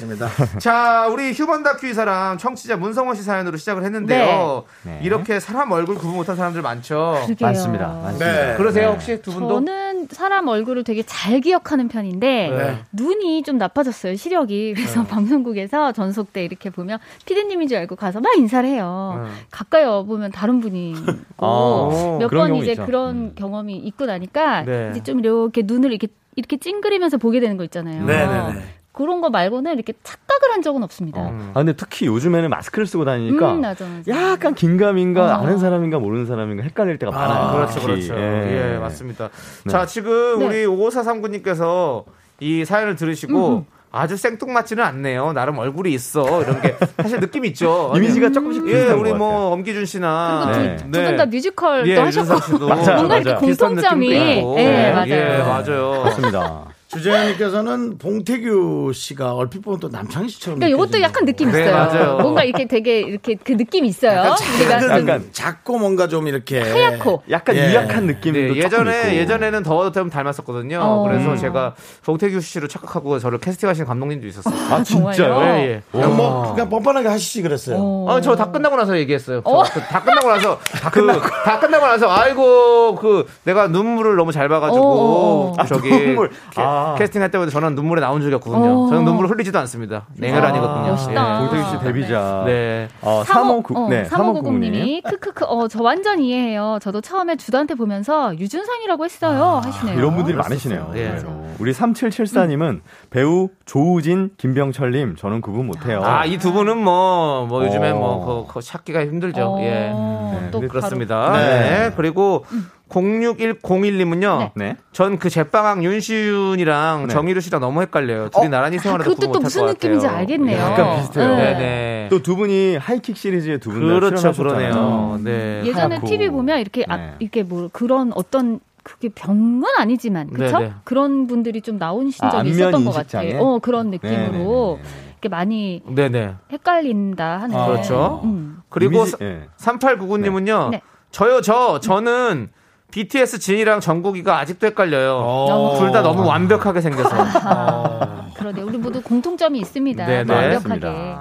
[0.00, 0.28] 있습니다.
[0.58, 4.64] 자, 우리 휴먼 다큐 이 사람 청취자 문성원 씨 사연으로 시작을 했는데요.
[4.82, 5.00] 네.
[5.02, 7.20] 이렇게 사람 얼굴 구분 못한 사람들 많죠.
[7.26, 7.36] 그러게요.
[7.46, 7.86] 많습니다.
[7.88, 8.32] 많습니다.
[8.32, 8.56] 네.
[8.56, 9.54] 그러세요 혹시 두 분도?
[9.54, 12.78] 저는 사람 얼굴을 되게 잘 기억하는 편인데 네.
[12.92, 18.36] 눈이 좀 나빠졌어요 시력이 그래서 방송국에서 전속 때 이렇게 보면 피디님인 줄 알고 가서 막
[18.36, 19.30] 인사를 해요 네.
[19.50, 20.94] 가까이 와 보면 다른 분이
[21.38, 22.86] 아, 몇 그런 번 경우 이제 있죠.
[22.86, 23.32] 그런 음.
[23.34, 24.90] 경험이 있고 나니까 네.
[24.92, 28.62] 이제 좀 이렇게 눈을 이렇게 이렇게 찡그리면서 보게 되는 거 있잖아요 네네네.
[28.92, 31.50] 그런 거 말고는 이렇게 착각을 한 적은 없습니다 어.
[31.50, 34.10] 아, 근데 특히 요즘에는 마스크를 쓰고 다니니까 음, 맞아, 맞아.
[34.10, 35.42] 약간 긴가민가 어.
[35.42, 37.56] 아는 사람인가 모르는 사람인가 헷갈릴 때가 많아요.
[37.56, 37.80] 그렇죠.
[37.80, 38.14] 그렇죠.
[38.16, 38.74] 예.
[38.74, 39.30] 예, 맞습니다.
[39.64, 39.70] 네.
[39.70, 40.46] 자, 지금 네.
[40.46, 42.04] 우리 5439님께서
[42.40, 45.32] 이 사연을 들으시고 음, 아주 생뚱맞지는 않네요.
[45.32, 46.42] 나름 얼굴이 있어.
[46.42, 47.92] 이런 게 사실 느낌 있죠.
[47.96, 49.12] 이미지가 조금씩 예, 비슷한 우리.
[49.12, 50.76] 뭐 엄기준 씨나 네.
[50.76, 53.46] 두분 다 뮤지컬도 예, 하셨고 맞아요, 뭔가 이렇게 맞아요.
[53.46, 54.56] 비슷한 공통점이 있고.
[54.58, 55.08] 예, 맞아요.
[55.08, 56.02] 예, 맞아요.
[56.04, 56.64] 맞습니다.
[56.90, 60.58] 주재현님께서는 봉태규 씨가 얼핏 보면 또 남창희 씨처럼.
[60.58, 61.00] 그러니까 이것도.
[61.02, 61.74] 약간 느낌 네, 있어요.
[61.74, 62.18] 맞아요.
[62.18, 64.18] 뭔가 이렇게 되게 이렇게 그 느낌 있어요.
[64.18, 66.60] 약간 우리가 작은, 약간 작고 뭔가 좀 이렇게.
[66.60, 67.22] 하얗고.
[67.30, 67.70] 약간 예.
[67.70, 69.14] 유약한 느낌도 네, 예전에 있고.
[69.16, 70.80] 예전에는 더좀 닮았었거든요.
[70.82, 71.02] 어.
[71.04, 71.36] 그래서 음.
[71.36, 71.74] 제가
[72.04, 74.54] 봉태규 씨를 착각하고 저를 캐스팅하신 감독님도 있었어요.
[74.74, 75.12] 아 진짜요?
[75.14, 75.58] 정말요?
[75.58, 75.82] 예, 예.
[75.92, 77.76] 그냥 뭐, 그냥 뻔뻔하게 하시지 그랬어요.
[77.78, 78.06] 어.
[78.08, 79.42] 아, 저 다 끝나고 나서 얘기했어요.
[79.44, 84.32] 저 그, 다 끝나고 나서 다 끝나고 다 끝나고 나서 아이고 그 내가 눈물을 너무
[84.32, 85.64] 잘 봐가지고 어, 어.
[85.66, 86.30] 저기 아, 눈물.
[86.50, 86.94] 캐, 아.
[86.96, 88.84] 캐스팅할 때마다 저는 눈물에 나온 적이 없거든요.
[88.84, 88.88] 어.
[88.88, 90.06] 저는 눈물을 흘리지도 않습니다.
[90.16, 90.90] 냉혈아니거든요.
[90.92, 91.38] 멋있다.
[91.40, 92.44] 봉태규 씨 데뷔작.
[92.46, 92.88] 네.
[93.02, 96.78] 어, 35, 3599, 어, 네, 3590님이 크크크 어 저 완전 이해해요.
[96.82, 99.98] 저도 처음에 주단태 보면서 유준상이라고 했어요 하시네요.
[99.98, 100.92] 이런 분들이 많으시네요.
[100.96, 101.18] 예.
[101.58, 106.00] 우리 3774님은 배우 조우진, 김병철님, 저는 구분 못해요.
[106.04, 107.94] 아, 이 두 분은 뭐, 뭐, 요즘에 어.
[107.96, 109.42] 뭐, 그, 그 찾기가 힘들죠.
[109.56, 109.92] 어, 예.
[109.92, 111.32] 네, 또 그렇습니다.
[111.36, 111.88] 네.
[111.88, 111.92] 네.
[111.96, 112.44] 그리고
[112.88, 114.38] 06101님은요.
[114.38, 114.52] 네.
[114.54, 114.76] 네.
[114.92, 117.12] 전그 제빵왕 윤시윤이랑 네.
[117.14, 118.28] 정희루 씨랑 너무 헷갈려요.
[118.30, 120.58] 둘이 나란히 아, 생활하다 그것도 또 무슨 느낌인지 알겠네요.
[120.58, 121.28] 약간 비슷해요.
[121.36, 121.36] 네.
[121.52, 122.08] 네네.
[122.10, 124.32] 또두 분이 하이킥 시리즈에 두분다 그렇죠.
[124.32, 125.20] 그러네요.
[125.22, 125.62] 네.
[125.64, 126.06] 예전에 하얗고.
[126.06, 127.14] TV 보면 이렇게 앞- 네.
[127.20, 130.72] 이렇게 뭐 그런 어떤 그게 병은 아니지만 그렇죠?
[130.84, 132.92] 그런 분들이 좀 나오신 아, 적이 안면 있었던 것?
[132.92, 133.38] 같아요.
[133.40, 135.10] 어 그런 느낌으로 네네네네.
[135.12, 136.34] 이렇게 많이 네네.
[136.50, 137.66] 헷갈린다 하는.
[137.66, 138.20] 그렇죠.
[138.24, 138.60] 음.
[138.68, 139.48] 그리고 이미지- 예.
[139.58, 140.70] 3899님은요.
[140.70, 140.82] 네.
[141.10, 141.80] 저요, 저.
[141.80, 142.50] 저는
[142.90, 145.16] BTS 진이랑 정국이가 아직도 헷갈려요.
[145.22, 145.76] 어.
[145.78, 147.10] 둘다 너무 완벽하게 생겨서.
[147.44, 148.62] 아, 그러네.
[148.62, 150.06] 우리 모두 공통점이 있습니다.
[150.06, 150.34] 네네.
[150.34, 151.14] 완벽하게.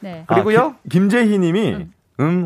[0.00, 0.24] 네.
[0.28, 0.58] 그리고요?
[0.60, 1.92] 아, 김- 김재희 님이 음.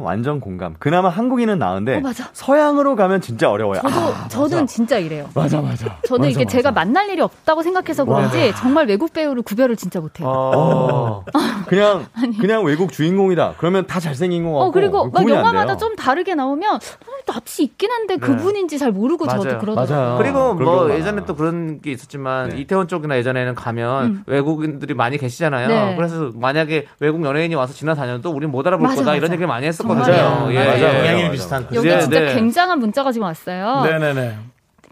[0.02, 0.74] 완전 공감.
[0.78, 2.28] 그나마 한국인은 나은데 어, 맞아.
[2.32, 3.80] 서양으로 가면 진짜 어려워요.
[3.82, 5.28] 저도 아, 저는 진짜 이래요.
[5.34, 5.98] 맞아 맞아.
[6.06, 6.56] 저는 맞아, 이게 맞아.
[6.56, 10.28] 제가 만날 일이 없다고 생각해서 그런지 정말 외국 배우를 구별을 진짜 못해요.
[10.28, 11.24] 어.
[11.66, 12.06] 그냥
[12.40, 13.54] 그냥 외국 주인공이다.
[13.58, 14.64] 그러면 다 잘생긴 거 같고.
[14.64, 15.76] 어 그리고 막 영화마다.
[15.76, 16.78] 좀 다르게 나오면 어,
[17.26, 19.58] 낯이 있긴 한데 그분인지 잘 모르고 저도 맞아요.
[19.58, 19.98] 그러더라고요.
[19.98, 20.18] 맞아요.
[20.18, 21.26] 그리고 뭐 예전에 많아요.
[21.26, 22.60] 또 그런 게 있었지만 네.
[22.60, 25.66] 이태원 쪽이나 예전에는 가면 외국인들이 많이 계시잖아요.
[25.66, 25.68] 음.
[25.68, 25.96] 네.
[25.96, 29.16] 그래서 만약에 외국 연예인이 와서 지나다녀도 우린 못 알아볼 맞아, 거다 맞아.
[29.16, 30.04] 이런 얘기를 많이 했었거든요.
[30.04, 30.52] 정말요.
[30.52, 30.84] 예, 맞아요.
[30.84, 30.98] 예.
[30.98, 31.68] 영향이 맞아, 비슷한.
[31.74, 32.34] 여기 네, 진짜 네.
[32.34, 33.82] 굉장한 문자가 지금 왔어요.
[33.84, 34.36] 네네네.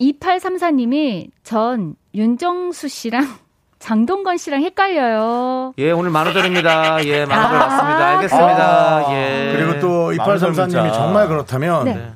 [0.01, 3.27] 2834님이 전 윤정수 씨랑
[3.79, 5.73] 장동건 씨랑 헷갈려요.
[5.79, 7.05] 예, 오늘 만원짜리입니다.
[7.05, 8.09] 예, 만원짜리 아, 왔습니다.
[8.09, 9.05] 알겠습니다.
[9.13, 9.53] 예.
[9.57, 10.93] 그리고 또 마흔 2834님이 문자.
[10.93, 12.13] 정말 그렇다면 네.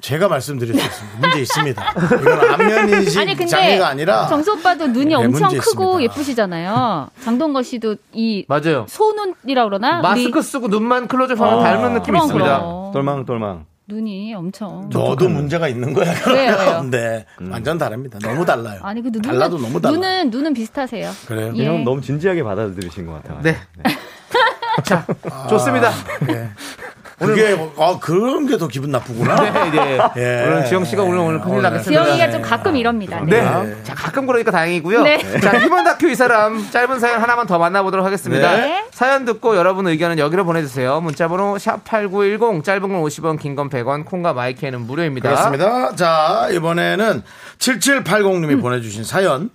[0.00, 1.18] 제가 말씀드릴 수 있습니다.
[1.20, 1.92] 문제 있습니다.
[2.20, 6.02] 이건 안면인식 아니 근데 장애가 아니라 정수 오빠도 눈이 네, 엄청 크고 있습니다.
[6.02, 7.08] 예쁘시잖아요.
[7.22, 8.86] 장동건 씨도 이 맞아요.
[8.88, 12.58] 소눈이라 그러나 마스크 우리 쓰고 눈만 클로즈업하면 닮은 느낌이 그럼, 있습니다.
[12.58, 12.92] 그럼.
[12.92, 13.64] 똘망 똘망.
[13.88, 16.12] 눈이 엄청 너도 문제가 있는 거야.
[16.28, 16.82] 왜요, 왜요?
[16.90, 18.18] 네, 완전 다릅니다.
[18.20, 18.80] 너무 달라요.
[18.82, 19.94] 아니 그 눈은 달라도 너무 달라.
[19.94, 21.10] 눈은 눈은 비슷하세요.
[21.28, 21.52] 그래요?
[21.54, 21.64] 예.
[21.66, 23.40] 그냥 너무 진지하게 받아들이신 것 같아요.
[23.42, 23.56] 네.
[24.82, 25.06] 자,
[25.48, 25.90] 좋습니다.
[26.26, 26.50] 네.
[27.18, 29.36] 그게 아 그런 게 더 기분 나쁘구나.
[29.36, 29.98] 네, 네.
[30.16, 30.44] 예.
[30.46, 32.04] 오늘 지영 씨가 오늘 오늘 큰일 어, 나겠습니다.
[32.04, 33.20] 지영이가 좀 가끔 이럽니다.
[33.20, 33.40] 네.
[33.42, 33.76] 네.
[33.84, 35.02] 자, 가끔 그러니까 다행이고요.
[35.02, 35.40] 네.
[35.40, 38.56] 자, 휴먼 다큐 이 사람 짧은 사연 하나만 더 만나보도록 하겠습니다.
[38.56, 38.84] 네.
[38.92, 41.00] 사연 듣고 여러분 의견은 여기로 보내주세요.
[41.00, 45.28] 문자번호 샵 8910 짧은 건 50원, 긴 건 100원, 콩과 마이크는 무료입니다.
[45.30, 45.94] 그렇습니다.
[45.96, 47.22] 자, 이번에는
[47.58, 49.48] 7780님이 보내주신 사연.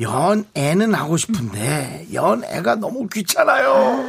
[0.00, 4.04] 연애는 하고 싶은데, 연애가 너무 귀찮아요.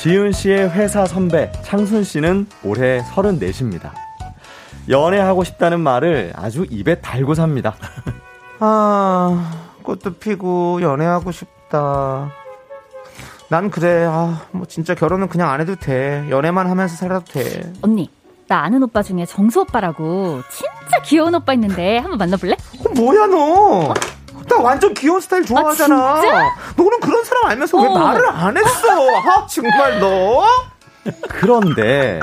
[0.00, 3.90] 지은 씨의 회사 선배 창순 씨는 올해 34입니다.
[4.88, 7.76] 연애하고 싶다는 말을 아주 입에 달고 삽니다.
[8.60, 12.32] 아, 꽃도 피고 연애하고 싶다.
[13.50, 14.06] 난 그래.
[14.08, 16.26] 아, 뭐 진짜 결혼은 그냥 안 해도 돼.
[16.30, 17.70] 연애만 하면서 살아도 돼.
[17.82, 18.08] 언니
[18.48, 22.54] 나 아는 오빠 중에 정수 오빠라고 진짜 귀여운 오빠 있는데 한번 만나볼래?
[22.54, 23.92] 어, 뭐야 너?
[24.50, 25.94] 나 완전 귀여운 스타일 좋아하잖아.
[25.96, 26.44] 아, 진짜?
[26.76, 27.92] 너는 그런 사람 알면서 왜 어.
[27.94, 28.88] 말을 안 했어?
[29.16, 30.44] 아, 정말 너?
[31.28, 32.20] 그런데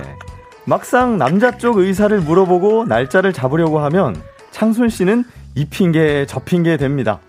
[0.65, 4.21] 막상 남자 쪽 의사를 물어보고 날짜를 잡으려고 하면
[4.51, 5.23] 창순 씨는
[5.55, 7.19] 이 핑계 저 핑계 됩니다.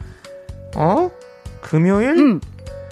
[0.76, 1.11] 어?
[1.62, 2.11] 금요일?
[2.18, 2.40] 응.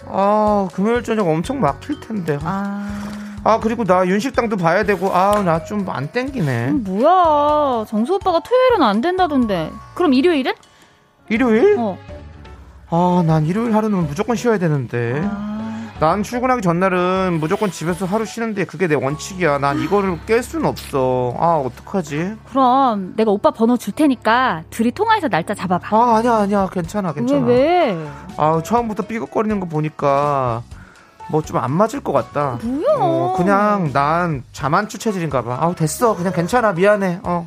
[0.08, 2.38] 아, 금요일 저녁 엄청 막힐 텐데.
[2.42, 2.88] 아,
[3.44, 6.68] 아, 그리고 나 윤식당도 봐야 되고, 아, 나 좀 안 땡기네.
[6.68, 7.84] 음, 뭐야.
[7.86, 9.70] 정수 오빠가 토요일은 안 된다던데.
[9.94, 10.52] 그럼 일요일은?
[11.28, 11.76] 일요일?
[11.78, 11.98] 어.
[12.90, 15.20] 아, 난 일요일 하루는 무조건 쉬어야 되는데.
[15.24, 19.58] 아, 난 출근하기 전날은 무조건 집에서 하루 쉬는데 그게 내 원칙이야.
[19.58, 21.34] 난 이거를 깰 수는 없어.
[21.38, 22.36] 아, 어떡하지?
[22.50, 25.96] 그럼 내가 오빠 번호 줄 테니까 둘이 통화해서 날짜 잡아봐.
[25.96, 26.68] 아, 아니야, 아니야.
[26.70, 27.46] 괜찮아, 괜찮아.
[27.46, 28.08] 왜, 왜?
[28.36, 30.62] 아, 처음부터 삐걱거리는 거 보니까
[31.30, 32.58] 뭐 좀 안 맞을 것 같다.
[32.62, 32.94] 뭐야.
[33.00, 35.58] 어, 그냥 난 자만추 체질인가 봐.
[35.60, 36.14] 아, 됐어.
[36.14, 36.72] 그냥 괜찮아.
[36.72, 37.20] 미안해.
[37.24, 37.46] 어.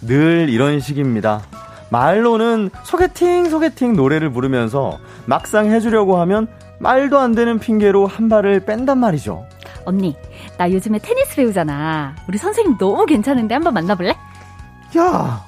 [0.00, 1.42] 늘 이런 식입니다.
[1.90, 8.98] 말로는 소개팅 소개팅 노래를 부르면서 막상 해주려고 하면 말도 안 되는 핑계로 한 발을 뺀단
[8.98, 9.46] 말이죠.
[9.84, 10.16] 언니,
[10.58, 12.14] 나 요즘에 테니스 배우잖아.
[12.28, 14.10] 우리 선생님 너무 괜찮은데 한번 만나볼래?
[14.98, 15.44] 야,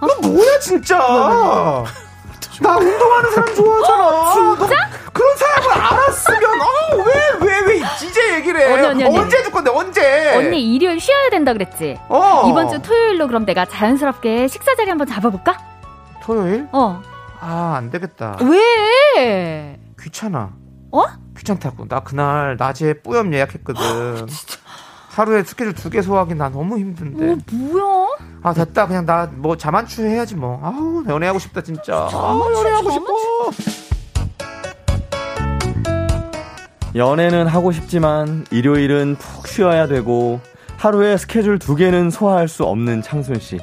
[0.00, 1.84] 너 뭐야 진짜?
[2.60, 4.32] 나 운동하는 사람 좋아하잖아.
[4.58, 4.76] 진짜?
[5.12, 8.72] 그런 사람을 알았으면 어왜왜 왜 이제 얘기를 해?
[8.72, 9.18] 언니, 언니, 언니.
[9.18, 10.36] 언제 해줄 건데 언제?
[10.36, 11.98] 언니 일요일 쉬어야 된다 그랬지?
[12.08, 12.48] 어.
[12.50, 15.58] 이번 주 토요일로 그럼 내가 자연스럽게 식사 자리 한번 잡아볼까?
[16.22, 16.68] 토요일?
[16.72, 17.00] 어.
[17.40, 18.36] 아 안 되겠다.
[18.42, 19.78] 왜?
[20.00, 20.50] 귀찮아.
[20.92, 21.04] 어?
[21.38, 21.88] 귀찮다고.
[21.88, 24.26] 나 그날 낮에 뿌염 예약했거든.
[25.20, 27.32] 하루에 스케줄 두 개 소화하기 나 너무 힘든데.
[27.32, 27.84] 어, 뭐야?
[28.42, 30.58] 아 됐다 그냥 나 뭐 자만추 해야지 뭐.
[30.62, 32.08] 아우 연애하고 싶다 진짜.
[32.10, 33.04] 아우 연애하고 싶어.
[36.94, 40.40] 연애는 하고 싶지만 일요일은 푹 쉬어야 되고
[40.78, 43.58] 하루에 스케줄 두 개는 소화할 수 없는 창순 씨.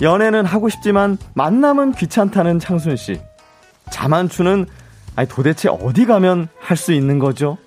[0.00, 3.20] 연애는 하고 싶지만 만남은 귀찮다는 창순 씨.
[3.90, 4.64] 자만추는
[5.14, 7.58] 아니 도대체 어디 가면 할 수 있는 거죠?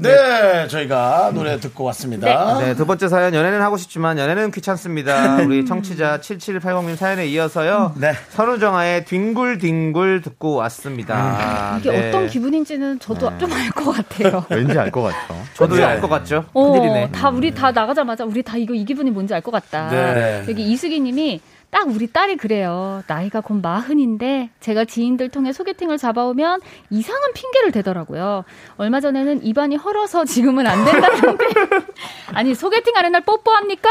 [0.00, 2.58] 네, 저희가 노래 듣고 왔습니다.
[2.60, 5.36] 네, 두 번째 사연 연애는 하고 싶지만 연애는 귀찮습니다.
[5.42, 7.94] 우리 청취자 7780님 사연에 이어서요.
[7.96, 8.12] 네.
[8.30, 11.78] 선우정아의 뒹굴뒹굴 듣고 왔습니다.
[11.80, 12.08] 이게 네.
[12.08, 14.44] 어떤 기분인지는 저도 좀 알 것 같아요.
[14.50, 15.34] 왠지 알 것 같죠.
[15.54, 15.82] 저도 네.
[15.84, 16.44] 알것 같죠?
[16.52, 17.10] 어, 큰일이네.
[17.10, 19.88] 다 우리 다 나가자마자 우리 다 이거 이 기분이 뭔지 알 것 같다.
[19.90, 20.44] 네.
[20.48, 21.40] 여기 이수기님이
[21.70, 23.02] 딱 우리 딸이 그래요.
[23.06, 26.60] 나이가 곧 마흔인데 제가 지인들 통해 소개팅을 잡아오면
[26.90, 28.44] 이상한 핑계를 대더라고요.
[28.78, 31.44] 얼마 전에는 입안이 헐어서 지금은 안 된다는데
[32.32, 33.88] 아니 소개팅 하는 날 뽀뽀합니까?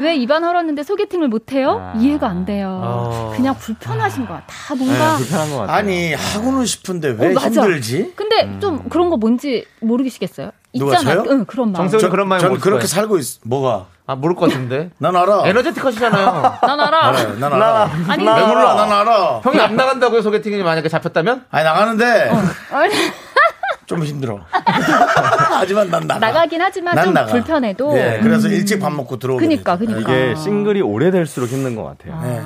[0.00, 1.92] 왜 입안 헐었는데 소개팅을 못해요?
[1.98, 2.80] 이해가 안 돼요.
[2.82, 3.32] 어.
[3.36, 4.42] 그냥 불편하신 거야.
[4.46, 5.76] 다 뭔가 네, 불편한 것 같아요.
[5.76, 7.38] 아니, 하고는 싶은데 왜 어.
[7.38, 8.12] 힘들지?
[8.16, 10.50] 근데 좀 그런 거 뭔지 모르시겠어요?
[10.74, 11.22] 누가, 있잖아.
[11.22, 11.24] 저요?
[11.30, 11.88] 응, 그런 마음.
[11.88, 12.86] 정석이 그런 마음 전못 그렇게.
[12.86, 13.86] 살고 있, 뭐가?
[14.10, 14.90] 아 모를 것 같은데.
[14.98, 15.42] 난 알아.
[15.46, 16.54] 에너제틱 하시잖아요.
[16.66, 17.06] 난 알아.
[17.08, 17.38] 알아요.
[17.38, 17.90] 난 알아.
[18.08, 18.74] 아니, 왜 몰라?
[18.74, 19.40] 난 알아.
[19.44, 21.44] 형이 안 나간다고요 소개팅이 만약에 잡혔다면?
[21.50, 22.30] 아니, 나가는데
[22.72, 22.92] 아니,
[23.86, 24.40] 좀 힘들어.
[24.52, 26.18] 하지만 난 나가.
[26.26, 27.26] 나가긴 하지만 난좀 나가.
[27.32, 27.92] 불편해도.
[27.92, 29.76] 네, 그래서 일찍 밥 먹고 들어오게 그니까.
[29.76, 29.98] 그니까.
[30.00, 32.20] 이게 싱글이 오래될수록 힘든 것 같아요.
[32.22, 32.40] 네.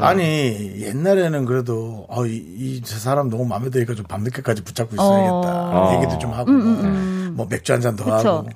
[0.00, 5.32] 아 니 옛날에는 그래도 어, 이, 이 사람 너무 마음에 드니까 좀 밤늦게까지 붙잡고 있어야겠다
[5.32, 5.94] 어.
[5.96, 8.04] 얘기도 좀 하고 뭐 맥주 한 잔 더.
[8.14, 8.48] 하고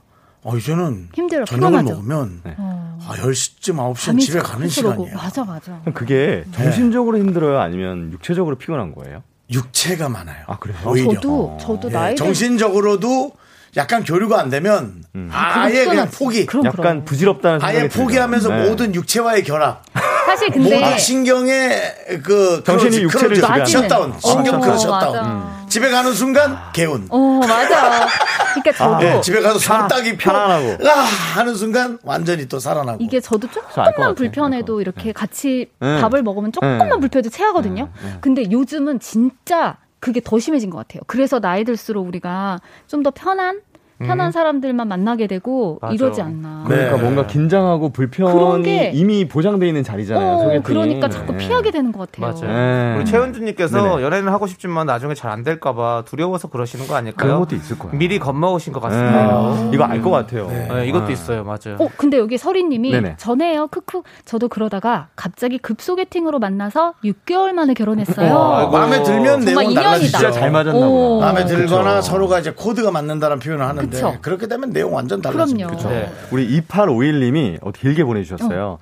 [0.42, 1.96] 어 이제는 힘들어, 저녁을 피곤하죠.
[2.02, 2.98] 먹으면 어.
[3.06, 4.68] 아 10시쯤 9시면 밤이 집에 자꾸 가는.
[4.68, 5.80] 시간이야 맞아, 맞아.
[5.82, 7.60] 그럼 그게 정신적으로 힘들어요?
[7.60, 9.22] 아니면 육체적으로 피곤한 거예요?
[9.52, 10.78] 육체가 많아요 아, 그래요?
[10.86, 13.32] 오히려 저도, 저도 예, 나이 들 정신적으로도
[13.76, 16.18] 약간 교류가 안 되면 아 예 그냥 피곤하지.
[16.18, 17.04] 포기 그럼, 약간 그럼.
[17.04, 18.62] 부질없다는 생각이 아예 포기하면서 들죠.
[18.62, 18.68] 네.
[18.68, 19.82] 모든 육체와의 결합
[20.26, 20.74] 사실 근데.
[20.80, 23.66] 모든 신경의 그 정신이 육체를 지배하는.
[23.66, 25.06] 셧다운 신경 어, close 맞아.
[25.06, 28.06] 셧다운 집에 가는 순간 개운 어, 맞아.
[28.54, 29.04] 그러니까 저도.
[29.06, 30.88] 예, 집에 가서 손딱 입고 편안하고.
[30.88, 31.00] 아
[31.36, 33.46] 하는 순간 완전히 또 살아나고 이게 저도
[33.76, 34.14] 알것 조금만.
[34.16, 36.00] 불편해도 이렇게 같이 네.
[36.00, 36.96] 밥을 먹으면 조금만 네.
[36.98, 37.88] 불편해도 체하거든요.
[38.20, 41.02] 근데 요즘은 진짜 그게 더 심해진 것 같아요.
[41.06, 43.60] 그래서 나이 들수록 우리가 좀 더 편한
[44.06, 45.92] 편한 사람들만 만나게 되고 맞아.
[45.94, 46.64] 이러지 않나.
[46.66, 47.02] 그러니까 네.
[47.02, 50.32] 뭔가 긴장하고 불편이 게- 이미 보장돼 있는 자리잖아요.
[50.32, 50.62] 어, 소개팅이.
[50.62, 51.38] 그러니까 자꾸 네.
[51.38, 52.32] 피하게 되는 것 같아요.
[52.32, 52.56] 맞아요.
[52.56, 52.96] 네.
[52.96, 54.02] 우리 최은주님께서.
[54.02, 57.28] 연애는 하고 싶지만 나중에 잘 안 될까봐 두려워서 그러시는 거 아닐까요?
[57.28, 57.96] 그런 것도 있을 거예요.
[57.96, 58.88] 미리 겁먹으신 것 네.
[58.88, 59.70] 같습니다.
[59.72, 60.48] 이거 알 것 같아요.
[60.48, 61.76] 네, 이것도 있어요, 맞아요.
[61.78, 63.14] 어, 근데 여기 서리님이 네네.
[63.18, 64.02] 전에요, 크크.
[64.24, 68.36] 저도 그러다가 갑자기 급 소개팅으로 만나서 6개월 만에 결혼했어요.
[68.54, 68.72] 아이고.
[68.72, 69.82] 마음에 들면 인연이다.
[69.82, 70.18] 달라지죠.
[70.18, 71.14] 진짜 잘 맞았나 오.
[71.18, 71.26] 보다.
[71.26, 72.02] 마음에 들거나 그쵸.
[72.10, 74.18] 서로가 이제 코드가 맞는다는 표현을 하는데 그쵸.
[74.22, 75.76] 그렇게 되면 내용 완전 달라집니다.
[75.76, 75.88] 그럼요.
[75.88, 76.10] 네.
[76.30, 78.78] 우리 2851님이 어, 길게 보내주셨어요.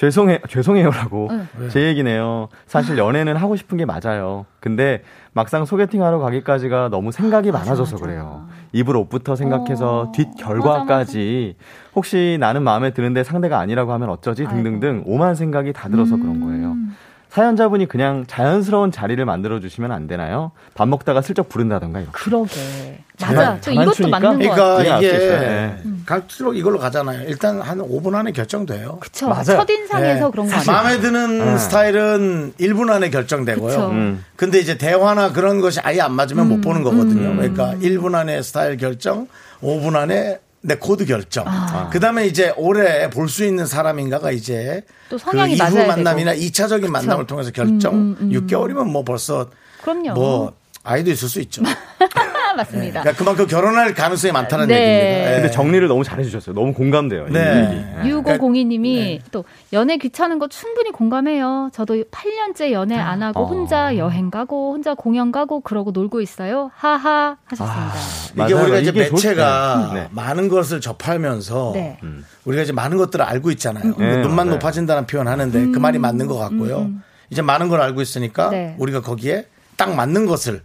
[0.00, 1.68] 죄송해 죄송해요라고 응.
[1.68, 2.48] 제 얘기네요.
[2.66, 4.46] 사실 연애는 하고 싶은 게 맞아요.
[4.58, 5.02] 근데
[5.34, 8.04] 막상 소개팅하러 가기까지가 너무 생각이 맞아, 많아져서 맞아.
[8.06, 8.48] 그래요.
[8.72, 11.56] 입을 옷부터 생각해서 어, 뒷 결과까지
[11.94, 16.72] 혹시 나는 마음에 드는데 상대가 아니라고 하면 어쩌지 등등등 오만 생각이 다 들어서 그런 거예요.
[16.72, 16.96] 음.
[17.28, 20.50] 사연자분이 그냥 자연스러운 자리를 만들어 주시면 안 되나요?
[20.74, 22.12] 밥 먹다가 슬쩍 부른다던가 이렇게.
[22.12, 23.04] 그러게.
[23.20, 23.58] 맞아.
[23.60, 24.08] 저 이것도?
[24.08, 24.76] 맞는 거 같아요.
[24.76, 25.12] 그러니까 이게.
[25.18, 25.76] 네.
[26.06, 27.28] 갈수록 이걸로 가잖아요.
[27.28, 28.98] 일단 한 5분 안에 결정돼요.
[29.00, 29.28] 그쵸.
[29.28, 29.44] 맞아요.
[29.66, 30.30] 첫인상에서 네.
[30.30, 30.76] 그런 거 같아요.
[30.76, 31.58] 마음에 드는 네.
[31.58, 33.68] 스타일은 1분 안에 결정되고요.
[33.68, 33.90] 그쵸.
[33.90, 34.24] 음.
[34.36, 36.48] 근데 이제 대화나 그런 것이 아예 안 맞으면 음.
[36.48, 37.36] 못 보는 거거든요.
[37.36, 39.28] 그러니까 1분 안에 스타일 결정,
[39.62, 41.44] 5분 안에 내 코드 결정.
[41.46, 41.88] 아.
[41.90, 46.44] 그 다음에 이제 오래 볼수 있는 사람인가가 이제 또 성향이 그 이후 만남이나 되고.
[46.44, 47.94] 2차적인 만남을 통해서 결정.
[47.94, 48.46] 음, 음, 음.
[48.46, 49.48] 6개월이면 뭐 벌써
[49.82, 50.12] 그럼요.
[50.12, 50.52] 뭐
[50.82, 51.62] 아이도 있을 수 있죠.
[51.66, 53.00] 아, 맞습니다.
[53.02, 54.74] 그러니까 그만큼 결혼할 가능성이 많다는 네.
[54.74, 55.30] 얘기입니다.
[55.30, 55.34] 예.
[55.36, 56.54] 근데 정리를 너무 잘해주셨어요.
[56.54, 57.26] 너무 공감돼요.
[57.28, 57.70] 이 네.
[58.02, 58.08] 얘기.
[58.08, 58.14] 네.
[58.14, 61.70] 6502님이 또 연애 귀찮은 거 충분히 공감해요.
[61.72, 63.46] 저도 8년째 연애 안 하고 어.
[63.46, 66.70] 혼자 여행 가고 혼자 공연 가고 그러고 놀고 있어요.
[66.74, 67.94] 하하 하셨습니다.
[68.32, 68.64] 이게 맞아요.
[68.64, 70.00] 우리가 이제 이게 좋- 매체가 네.
[70.00, 70.08] 네.
[70.10, 71.98] 많은 것을 접하면서 네.
[72.46, 73.94] 우리가 이제 많은 것들을 알고 있잖아요.
[73.98, 74.50] 네, 눈만 맞아요.
[74.52, 76.90] 높아진다는 표현 하는데 그 말이 맞는 것 같고요.
[77.28, 78.74] 이제 많은 걸 알고 있으니까 음, 네.
[78.78, 79.46] 우리가 거기에
[79.80, 80.60] 딱 맞는 것을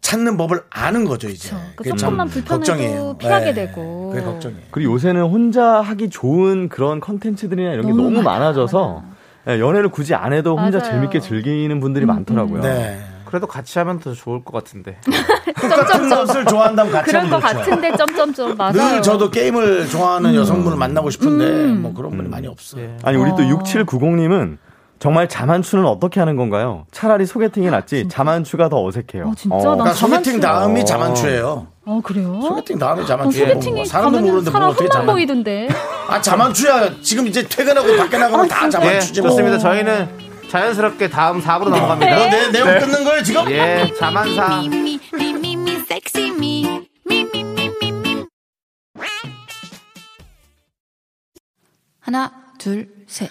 [0.00, 1.50] 찾는 법을 아는 거죠 이제.
[1.50, 3.16] 그 그게 참 조금만 불편해도 걱정이에요.
[3.18, 3.66] 피하게 네.
[3.66, 4.10] 되고.
[4.10, 4.62] 그게 걱정이에요.
[4.70, 9.02] 그리고 요새는 혼자 하기 좋은 그런 컨텐츠들이나 이런 게 너무 너무, 많아, 많아져서
[9.48, 10.92] 예, 연애를 굳이 안 해도 혼자 맞아요.
[10.92, 12.62] 재밌게 즐기는 분들이 많더라고요.
[12.62, 13.00] 네.
[13.24, 14.98] 그래도 같이 하면 더 좋을 것 같은데.
[15.60, 17.58] 똑같은 것을 좋아한다면 같이 그럴 하면 것 좋죠.
[17.58, 18.72] 같은데 점점점 맞아요.
[18.72, 21.82] 늘 저도 게임을 좋아하는 여성분을 만나고 싶은데 음.
[21.82, 22.96] 뭐 그런 분이 많이 없어요.
[23.02, 23.58] 아니 우리 또 어.
[23.62, 24.58] 6790님은
[25.00, 26.84] 정말 자만추는 어떻게 하는 건가요?
[26.92, 29.28] 차라리 소개팅이 낫지 자만추가 더 어색해요.
[29.28, 29.56] 어, 진짜?
[29.56, 29.58] 어.
[29.60, 30.40] 난 그러니까 소개팅 자만추.
[30.42, 30.84] 다음이 어.
[30.84, 31.66] 자만추예요.
[31.86, 32.40] 어 그래요?
[32.42, 33.38] 소개팅 다음에 어, 자만추.
[33.38, 35.68] 소개팅이 사람도 가면 모르는데 사람 뭐 어떻게 자만 보이던데.
[36.06, 37.00] 아 자만추야.
[37.00, 39.30] 지금 이제 퇴근하고 밖에 나가면 다 예, 자만추지 뭐.
[39.30, 39.56] 좋습니다.
[39.56, 40.08] 저희는
[40.50, 42.16] 자연스럽게 다음 4부로 넘어갑니다.
[42.16, 43.50] 너내 내용 끊는 거예요 지금?
[43.50, 44.60] 예, 자만사.
[52.00, 53.30] 하나, 둘, 셋.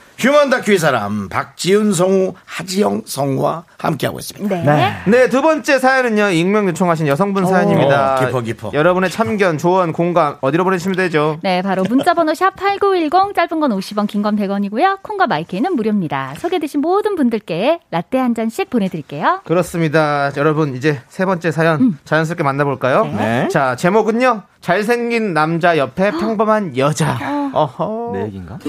[0.21, 4.55] 휴먼 다큐의 사람 박지훈 성우 하지영 성우와 함께하고 있습니다.
[4.61, 4.93] 네.
[5.07, 8.17] 네, 두 번째 사연은요, 익명 요청하신 여성분 사연입니다.
[8.17, 8.69] 어, 깊어, 깊어.
[8.71, 11.39] 여러분의 참견, 조언, 공감, 어디로 보내주시면 되죠?
[11.41, 15.01] 네, 바로 문자 번호 샵 8910, 짧은 건 50원, 긴 건 100원이고요.
[15.01, 16.35] 콩과 마이크는 무료입니다.
[16.37, 19.41] 소개되신 모든 분들께 라떼 한 잔씩 보내 드릴게요.
[19.45, 20.29] 그렇습니다.
[20.37, 23.05] 여러분, 이제 세 번째 사연 자연스럽게 만나 볼까요?
[23.05, 23.47] 네.
[23.47, 27.17] 자, 제목은요, 잘생긴 남자 옆에 평범한 여자.
[27.53, 28.11] 어허.
[28.13, 28.59] 내 얘기인가?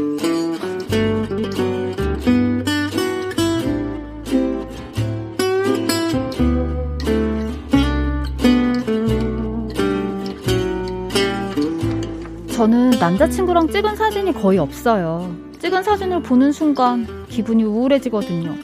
[12.53, 15.35] 저는 남자친구랑 찍은 사진이 거의 없어요.
[15.61, 18.55] 찍은 사진을 보는 순간 기분이 우울해지거든요.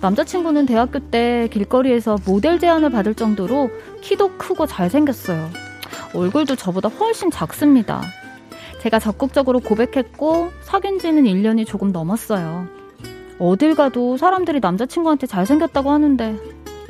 [0.00, 3.70] 남자친구는 대학교 때 길거리에서 모델 제안을 받을 정도로
[4.00, 5.50] 키도 크고 잘생겼어요.
[6.14, 8.00] 얼굴도 저보다 훨씬 작습니다.
[8.80, 12.68] 제가 적극적으로 고백했고 사귄 지는 1년이 조금 넘었어요.
[13.40, 16.38] 어딜 가도 사람들이 남자친구한테 잘생겼다고 하는데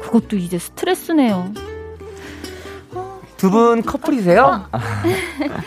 [0.00, 1.52] 그것도 이제 스트레스네요.
[3.36, 4.64] 두 분 커플이세요?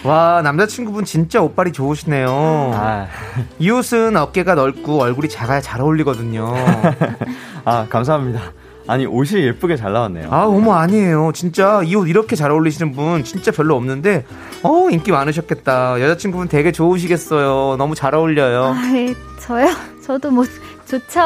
[0.03, 2.71] 와, 남자친구분 진짜 옷발이 좋으시네요.
[2.73, 3.07] 아,
[3.59, 6.51] 이 옷은 어깨가 넓고 얼굴이 작아야 잘 어울리거든요.
[7.65, 8.41] 아, 감사합니다.
[8.87, 10.29] 아니 옷이 예쁘게 잘 나왔네요.
[10.31, 11.31] 아, 어머, 아니에요.
[11.35, 14.25] 진짜 이 옷 이렇게 잘 어울리시는 분 진짜 별로 없는데,
[14.63, 16.01] 어, 인기 많으셨겠다.
[16.01, 17.75] 여자친구분 되게 좋으시겠어요.
[17.77, 18.73] 너무 잘 어울려요.
[18.75, 19.67] 아, 예, 저요?
[20.03, 20.43] 저도 뭐
[20.87, 21.19] 좋죠.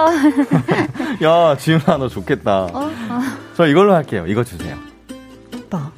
[1.24, 2.64] 야, 지훈아 너 좋겠다.
[2.66, 2.92] 어?
[3.10, 4.26] 아, 저 이걸로 할게요.
[4.28, 4.76] 이거 주세요.
[5.56, 5.90] 오빠,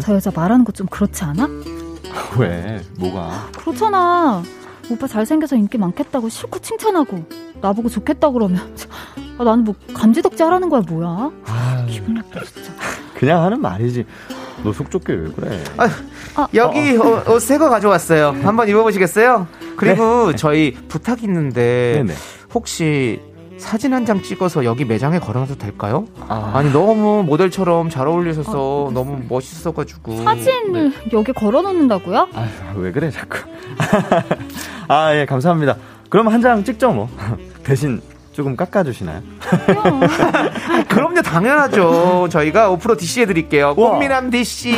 [0.00, 1.48] 저 여자 말하는 거 좀 그렇지 않아?
[2.38, 2.80] 왜?
[2.98, 3.48] 뭐가?
[3.58, 4.42] 그렇잖아.
[4.90, 7.24] 오빠 잘생겨서 인기 많겠다고 실컷 칭찬하고
[7.60, 8.60] 나보고 좋겠다 그러면
[9.38, 11.30] 아, 나는 뭐 감지덕지 하라는 거야 뭐야?
[11.46, 12.72] 아, 기분 나빠 진짜.
[13.14, 14.04] 그냥 하는 말이지.
[14.64, 15.64] 너 속 좁게 왜 그래?
[16.54, 18.36] 여기 옷새거 가져왔어요.
[18.42, 19.46] 한번 입어보시겠어요?
[19.76, 22.14] 그리고 저희 부탁 있는데, 네네.
[22.54, 23.20] 혹시
[23.62, 26.06] 사진 한 장 찍어서 여기 매장에 걸어놔도 될까요?
[26.28, 28.90] 아, 아니 너무 모델처럼 잘 어울리셔서 어, 알겠어요.
[28.92, 32.28] 너무 멋있어가지고 사진을 여기 걸어놓는다고요?
[32.34, 33.38] 아유, 왜 그래 자꾸.
[34.88, 35.76] 아, 예, 감사합니다.
[36.10, 37.08] 그럼 한 장 찍죠 뭐.
[37.62, 38.00] 대신
[38.32, 39.22] 조금 깎아주시나요?
[40.88, 42.28] 그럼요, 당연하죠.
[42.30, 43.74] 저희가 5% DC 해드릴게요.
[43.76, 43.90] 우와.
[43.92, 44.72] 꽃미남 DC.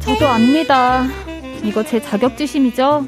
[0.00, 1.04] 저도 압니다.
[1.62, 3.06] 이거 제 자격지심이죠.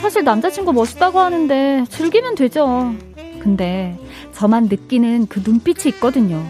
[0.00, 2.94] 사실 남자친구 멋있다고 하는데 즐기면 되죠.
[3.40, 3.98] 근데
[4.32, 6.42] 저만 느끼는 그 눈빛이 있거든요.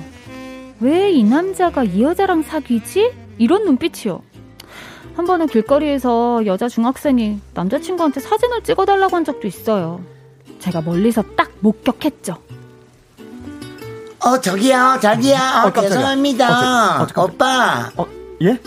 [0.81, 3.13] 왜 이 남자가 이 여자랑 사귀지?
[3.39, 4.23] 이런 눈빛이요.
[5.17, 10.01] 한 번은 길거리에서 여자 중학생이 남자친구한테 사진을 찍어달라고 한 적도 있어요.
[10.59, 12.37] 제가 멀리서 딱 목격했죠.
[14.25, 15.37] 어 저기요 저기요
[15.67, 15.81] 어.
[15.81, 17.25] 죄송합니다 어, 저- 어.
[17.25, 18.07] 오빠 어,
[18.41, 18.59] 예?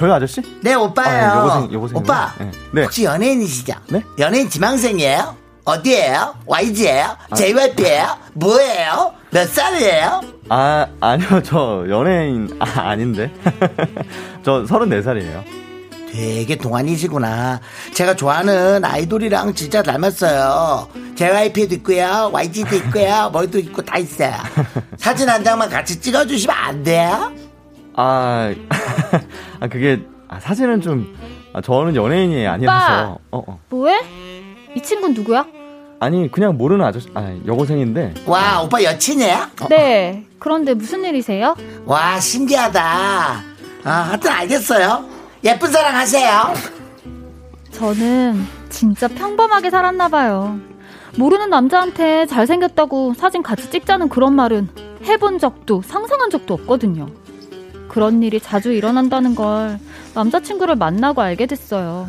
[0.00, 0.40] 아, 저요 아저씨?
[0.62, 2.00] 네 오빠예요 아, 여고생, 여고생이요?
[2.00, 2.50] 오빠 네.
[2.72, 2.82] 네.
[2.84, 3.74] 혹시 연예인이시죠?
[3.88, 4.02] 네?
[4.18, 5.36] 연예인 지망생이에요?
[5.64, 6.36] 어디예요?
[6.46, 7.16] YG예요?
[7.28, 7.34] 아.
[7.36, 8.16] JYP예요?
[8.32, 9.12] 뭐예요?
[9.30, 10.22] 몇 살이에요?
[10.48, 13.30] 아, 아니요, 저 연예인, 아, 아닌데.
[14.42, 15.44] 저 34살이에요.
[16.10, 17.60] 되게 동안이시구나.
[17.94, 20.88] 제가 좋아하는 아이돌이랑 진짜 닮았어요.
[21.14, 24.32] JYP도 있고요, YG도 있고요, 뭐도 있고 다 있어요.
[24.96, 27.30] 사진 한 장만 같이 찍어주시면 안 돼요?
[27.94, 28.52] 아,
[29.60, 31.16] 아, 그게, 아, 사진은 좀,
[31.52, 33.18] 아, 저는 연예인이 아니라서.
[33.30, 33.58] 어, 어.
[33.68, 34.00] 뭐해?
[34.74, 35.46] 이 친구는 누구야?
[35.98, 38.14] 아니, 그냥 모르는 아저씨, 아, 여고생인데.
[38.26, 39.38] 와, 오빠 여친이에요?
[39.68, 40.24] 네.
[40.38, 41.54] 그런데 무슨 일이세요?
[41.84, 42.80] 와, 신기하다.
[43.84, 45.04] 아, 하여튼 알겠어요.
[45.44, 46.54] 예쁜 사랑 하세요.
[47.72, 50.58] 저는 진짜 평범하게 살았나 봐요.
[51.18, 54.68] 모르는 남자한테 잘생겼다고 사진 같이 찍자는 그런 말은
[55.02, 57.08] 해본 적도 상상한 적도 없거든요.
[57.90, 59.80] 그런 일이 자주 일어난다는 걸
[60.14, 62.08] 남자친구를 만나고 알게 됐어요.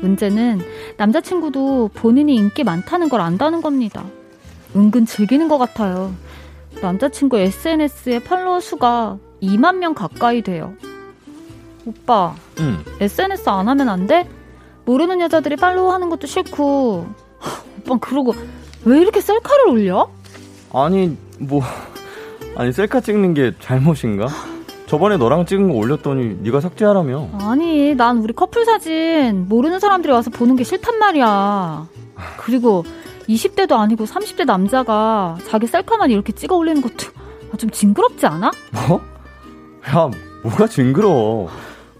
[0.00, 0.60] 문제는
[0.98, 4.04] 남자친구도 본인이 인기 많다는 걸 안다는 겁니다.
[4.76, 6.14] 은근 즐기는 것 같아요.
[6.80, 10.74] 남자친구 SNS에 팔로워 수가 2만 명 가까이 돼요.
[11.84, 12.78] 오빠, 응.
[13.00, 14.28] SNS 안 하면 안 돼?
[14.84, 17.08] 모르는 여자들이 팔로우 하는 것도 싫고.
[17.40, 18.32] 하, 오빠 그러고
[18.84, 20.08] 왜 이렇게 셀카를 올려?
[20.72, 21.62] 아니, 뭐,
[22.54, 24.28] 아니, 셀카 찍는 게 잘못인가?
[24.90, 27.28] 저번에 너랑 찍은 거 올렸더니 네가 삭제하라며.
[27.34, 31.86] 아니, 난 우리 커플 사진 모르는 사람들이 와서 보는 게 싫단 말이야.
[32.38, 32.82] 그리고
[33.28, 37.06] 20대도 아니고 30대 남자가 자기 셀카만 이렇게 찍어 올리는 것도
[37.56, 38.50] 좀 징그럽지 않아?
[38.88, 39.00] 뭐?
[39.90, 40.10] 야,
[40.42, 41.48] 뭐가 징그러워.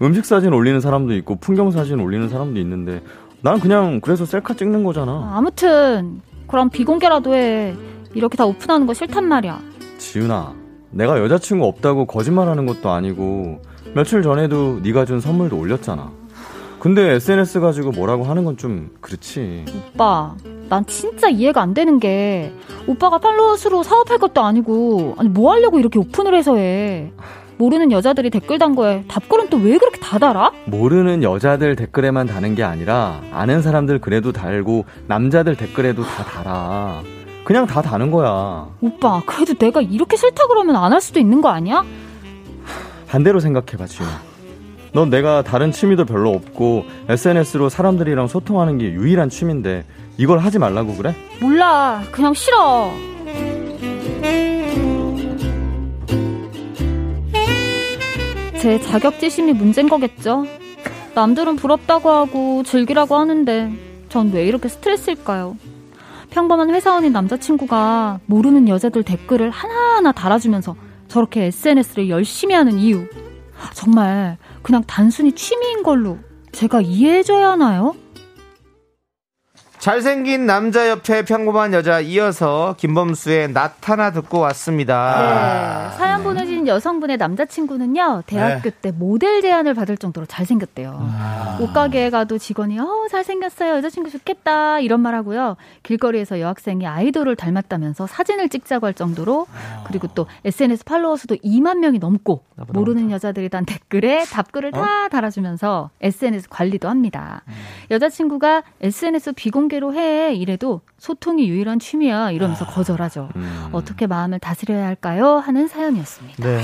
[0.01, 3.01] 음식 사진 올리는 사람도 있고 풍경 사진 올리는 사람도 있는데
[3.41, 5.31] 난 그냥 그래서 셀카 찍는 거잖아.
[5.33, 7.73] 아무튼 그럼 비공개라도 해.
[8.13, 9.61] 이렇게 다 오픈하는 거 싫단 말이야.
[9.97, 10.55] 지윤아,
[10.91, 13.61] 내가 여자친구 없다고 거짓말하는 것도 아니고
[13.93, 16.11] 며칠 전에도 네가 준 선물도 올렸잖아.
[16.79, 19.65] 근데 SNS 가지고 뭐라고 하는 건 좀 그렇지.
[19.93, 20.33] 오빠,
[20.69, 22.51] 난 진짜 이해가 안 되는 게
[22.87, 27.11] 오빠가 팔로워 수로 사업할 것도 아니고 아니 뭐 하려고 이렇게 오픈을 해서 해.
[27.57, 30.51] 모르는 여자들이 댓글 단 거에 답글은 또 왜 그렇게 다 달아?
[30.65, 37.03] 모르는 여자들 댓글에만 다는 게 아니라 아는 사람들 글에도 달고 남자들 댓글에도 다 달아.
[37.43, 38.67] 그냥 다 다는 거야.
[38.81, 41.83] 오빠, 그래도 내가 이렇게 싫다 그러면 안 할 수도 있는 거 아니야?
[43.07, 44.21] 반대로 생각해봐, 지윤아.
[44.93, 49.85] 넌 내가 다른 취미도 별로 없고 SNS로 사람들이랑 소통하는 게 유일한 취미인데
[50.17, 51.15] 이걸 하지 말라고 그래?
[51.39, 52.91] 몰라, 그냥 싫어.
[58.61, 60.45] 제 자격지심이 문제인 거겠죠?
[61.15, 63.71] 남들은 부럽다고 하고 즐기라고 하는데
[64.09, 65.57] 전 왜 이렇게 스트레스일까요?
[66.31, 70.75] 평범한 회사원인 남자친구가 모르는 여자들 댓글을 하나하나 달아주면서
[71.07, 73.05] 저렇게 SNS를 열심히 하는 이유.
[73.73, 76.17] 정말 그냥 단순히 취미인 걸로
[76.53, 77.93] 제가 이해해줘야 하나요?
[79.81, 85.89] 잘생긴 남자 옆에 평범한 여자 이어서 김범수의 나타나 듣고 왔습니다.
[85.89, 91.09] 네, 사연 보내주신 여성분의 남자친구는요, 대학교 때 모델 제안을 받을 정도로 잘생겼대요.
[91.61, 93.77] 옷가게에 가도 직원이, 어, 잘생겼어요.
[93.77, 94.79] 여자친구 좋겠다.
[94.81, 95.57] 이런 말 하고요.
[95.81, 99.47] 길거리에서 여학생이 아이돌을 닮았다면서 사진을 찍자고 할 정도로,
[99.87, 105.89] 그리고 또 SNS 팔로워 수도 2만 명이 넘고, 모르는 여자들이 단 댓글에 답글을 다 달아주면서
[106.01, 107.41] SNS 관리도 합니다.
[107.89, 110.33] 여자친구가 SNS 비공 개로 해.
[110.35, 112.31] 이래도 소통이 유일한 취미야.
[112.31, 113.29] 이러면서 거절하죠.
[113.71, 115.37] 어떻게 마음을 다스려야 할까요?
[115.37, 116.43] 하는 사연이었습니다.
[116.43, 116.61] 네.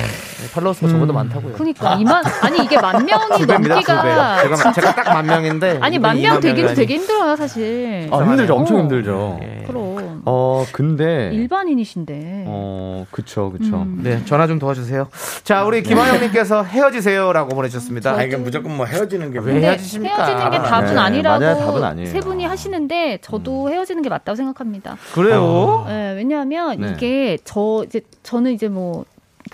[0.53, 1.53] 팔로워 수가 저보다 많다고요.
[1.53, 3.45] 그러니까 이만 아니 이게 만 명이.
[3.45, 5.79] 넘기가 제가, 제가 딱 만 명인데.
[5.81, 6.73] 아니 만 명 되기도.
[6.73, 8.09] 되게 힘들어요 사실.
[8.11, 8.55] 아, 힘들죠.
[8.55, 8.79] 엄청 어.
[8.81, 9.39] 힘들죠.
[9.41, 9.63] 예.
[9.65, 9.95] 그럼
[10.29, 11.29] 어, 근데.
[11.31, 12.43] 일반인이신데.
[12.47, 13.77] 어, 그쵸, 그쵸.
[13.77, 14.01] 음.
[14.03, 15.07] 네, 전화 좀 도와주세요.
[15.45, 18.11] 자, 우리 김하영님께서 헤어지세요라고 보내주셨습니다.
[18.11, 20.25] 아, 이게 무조건 뭐 헤어지는 게왜 근데 헤어지십니까?
[20.25, 21.57] 헤어지는 게 답은 네, 아니라고 맞아요.
[21.59, 22.09] 답은 아니에요.
[22.09, 24.97] 세 분이 하시는데 저도 헤어지는 게 맞다고 생각합니다.
[25.13, 25.85] 그래요?
[25.87, 26.91] 네, 왜냐하면 네.
[26.91, 29.05] 이게 저 이제 저는 이제 뭐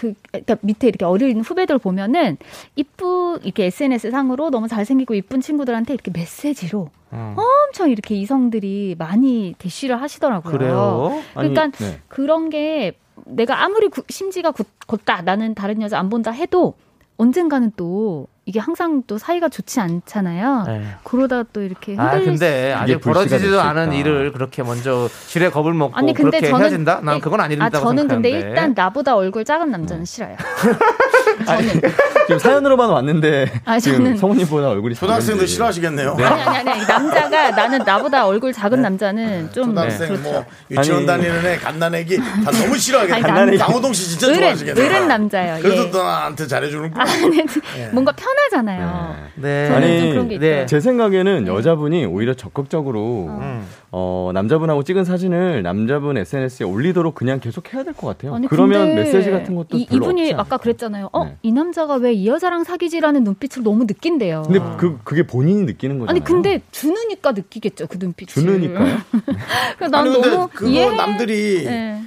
[0.03, 2.37] 그 그러니까 밑에 이렇게 어린 후배들 보면은
[2.75, 7.35] 이쁘 이렇게 SNS 상으로 너무 잘생기고 이쁜 친구들한테 이렇게 메시지로 음.
[7.37, 10.51] 엄청 이렇게 이성들이 많이 대시를 하시더라고요.
[10.51, 11.21] 그래요?
[11.35, 12.01] 아니, 그러니까 네.
[12.09, 14.67] 그런 게 내가 아무리 구- 심지가 굳,
[15.05, 16.73] 다 나는 다른 여자 안 본다 해도
[17.17, 20.63] 언젠가는 또 이게 항상 또 사이가 좋지 않잖아요.
[20.67, 20.85] 네.
[21.05, 23.61] 그러다 또 이렇게 아 흔들릴 근데 아직 벌어지지도.
[23.61, 26.99] 않은 일을 그렇게 먼저 지레 겁을 먹고 아니 근데 그렇게 저는 헤어진다?
[27.03, 28.49] 난 그건 아 아니다고 저는 근데 생각하는데.
[28.49, 30.35] 일단 나보다 얼굴 작은 남자는 싫어요.
[31.45, 31.81] 저는
[32.27, 35.53] 지금 사연으로만 왔는데 아, 지금 성우님보다 얼굴이 초등학생도 작은지.
[35.53, 36.15] 싫어하시겠네요.
[36.19, 40.23] 아니 아니 아니 남자가 나는 나보다 얼굴 작은 남자는 좀 초등학생 그렇죠.
[40.23, 41.07] 뭐 유치원 아니.
[41.07, 43.57] 다니는 애 갓난애기 다 너무 싫어하겠네.
[43.57, 44.85] 강호동 씨 진짜 좋아하시겠네.
[44.85, 45.61] 어른 남자예요.
[45.61, 45.91] 그래도 예.
[45.91, 47.01] 또 나한테 잘해주는 거.
[47.01, 47.43] 아니,
[47.91, 49.15] 뭔가 편하잖아요.
[49.35, 49.69] 네.
[49.69, 50.65] 아니, 네.
[50.65, 53.65] 제 생각에는 여자분이 오히려 적극적으로 음.
[53.91, 58.33] 어, 남자분하고 찍은 사진을 남자분 SNS에 올리도록 그냥 계속 해야 될 것 같아요.
[58.35, 60.57] 아니, 그러면 메시지 같은 것도 이, 별로 이분이 없지 아까.
[60.57, 61.09] 그랬잖아요.
[61.11, 61.37] 어, 네.
[61.43, 64.43] 이 남자가 왜이 여자랑 사귀지라는 눈빛을 너무 느낀대요.
[64.43, 66.09] 근데 그 그게 본인이 느끼는 거잖아요.
[66.11, 68.33] 아니 근데 주느니까 느끼겠죠 그 눈빛을.
[68.33, 68.97] 주느니까요?
[69.79, 70.95] 난 아니 근데 너무 그거 이해해.
[70.95, 72.01] 남들이 네.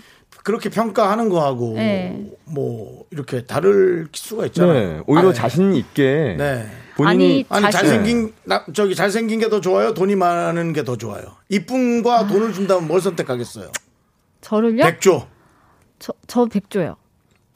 [0.45, 2.31] 그렇게 평가하는 거하고 네.
[2.45, 4.73] 뭐 이렇게 다를 수가 있잖아요.
[4.99, 6.67] 네, 오히려 아, 자신 있게 네.
[6.97, 9.93] 본인이 아니, 아니 자신- 잘생긴 나, 저기 잘생긴 게 더 좋아요.
[9.93, 11.25] 돈이 많은 게 더 좋아요.
[11.49, 12.27] 이쁨과 아.
[12.29, 13.71] 돈을 준다면 뭘 선택하겠어요?
[14.41, 14.85] 저를요?
[14.85, 15.27] 백조.
[15.99, 16.97] 저, 저 백조요.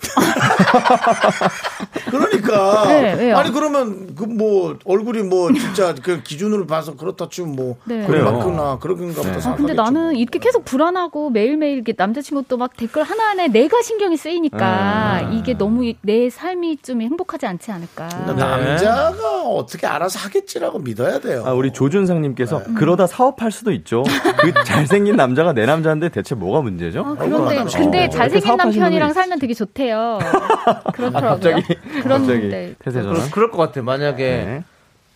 [2.11, 3.37] 그러니까 네, 왜요?
[3.37, 8.07] 아니 그러면 그 뭐 얼굴이 뭐 진짜 그 기준으로 봐서 그렇다 치면 뭐 네.
[8.07, 8.25] 그래 그래요.
[8.33, 9.49] 맞구나 그런가 보다 네.
[9.49, 10.13] 아, 근데 나는 뭐.
[10.13, 15.37] 이렇게 계속 불안하고 매일매일 이렇게 남자친구도 막 댓글 하나하나에 내가 신경이 쓰이니까 네.
[15.37, 18.09] 이게 너무 내 삶이 좀 행복하지 않지 않을까.
[18.09, 18.35] 네.
[18.35, 21.43] 남자가 어떻게 알아서 하겠지라고 믿어야 돼요.
[21.45, 22.75] 아, 우리 조준상님께서 네.
[22.75, 24.05] 그러다 사업할 수도 있죠.
[24.39, 27.01] 그 잘생긴 남자가 내 남자인데 대체 뭐가 문제죠?
[27.01, 30.19] 아, 그런데 근데 어, 잘생긴 남편이랑 살면 되게 좋대 요.
[30.95, 31.31] 그렇더라고요.
[31.31, 31.63] 갑자기
[32.03, 33.15] 그런데 갑자기 태세 전환.
[33.17, 33.83] 그럴, 그럴 것 같아.
[33.83, 34.65] 만약에 네.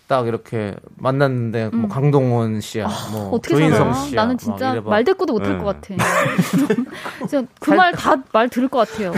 [0.06, 3.26] 딱 이렇게 만났는데 뭐 강동원 씨야, 뭐 음.
[3.26, 4.06] 아, 어떻게 조인성 살아?
[4.06, 4.20] 씨야.
[4.22, 4.80] 나는 막 진짜.
[4.84, 5.64] 말 대꾸도 못할 네.
[5.64, 5.94] 것 같아.
[7.60, 9.12] 그 말 다 말 들을 것 같아요.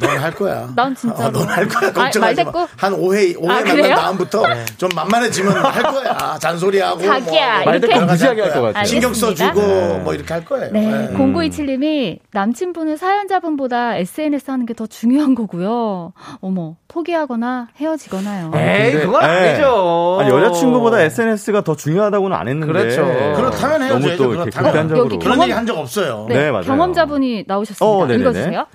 [0.00, 0.70] 넌 할 거야.
[0.74, 1.26] 난 진짜로.
[1.38, 1.90] 어, 넌할 거야.
[1.90, 2.66] 아, 걱정하지 말 마.
[2.76, 3.94] 한 5회, 5회 아, 만난?
[3.94, 4.42] 다음부터
[4.78, 6.38] 좀 만만해지면 할 거야.
[6.40, 7.02] 잔소리하고.
[7.02, 7.98] 자기야, 뭐 이렇게?
[8.00, 8.62] 무시하게 할 거야.
[8.62, 8.84] 같아요.
[8.84, 9.12] 신경.
[9.14, 10.70] 써주고 뭐 이렇게 할 거예요.
[10.72, 11.08] 네, 네.
[11.16, 16.12] 0927님이 남친분은 사연자분보다 SNS 하는 게 더 중요한 거고요.
[16.42, 18.50] 어머, 포기하거나 헤어지거나요.
[18.54, 19.26] 에이, 그건 네.
[19.50, 20.15] 아니죠.
[20.20, 22.72] 아니, 여자친구보다 SNS가 더 중요하다고는 안 했는데.
[22.72, 23.04] 그렇죠.
[23.36, 23.98] 그렇다면 헤어져야죠.
[24.08, 24.50] 너무 또 이렇게.
[24.50, 25.04] 극단적으로.
[25.06, 26.26] 여기 그런 경험- 얘기 한 적 없어요.
[26.28, 26.64] 네, 네, 맞아요.
[26.66, 27.84] 경험자분이 나오셨습니다.
[27.86, 28.06] 어.
[28.06, 28.66] 읽어주세요.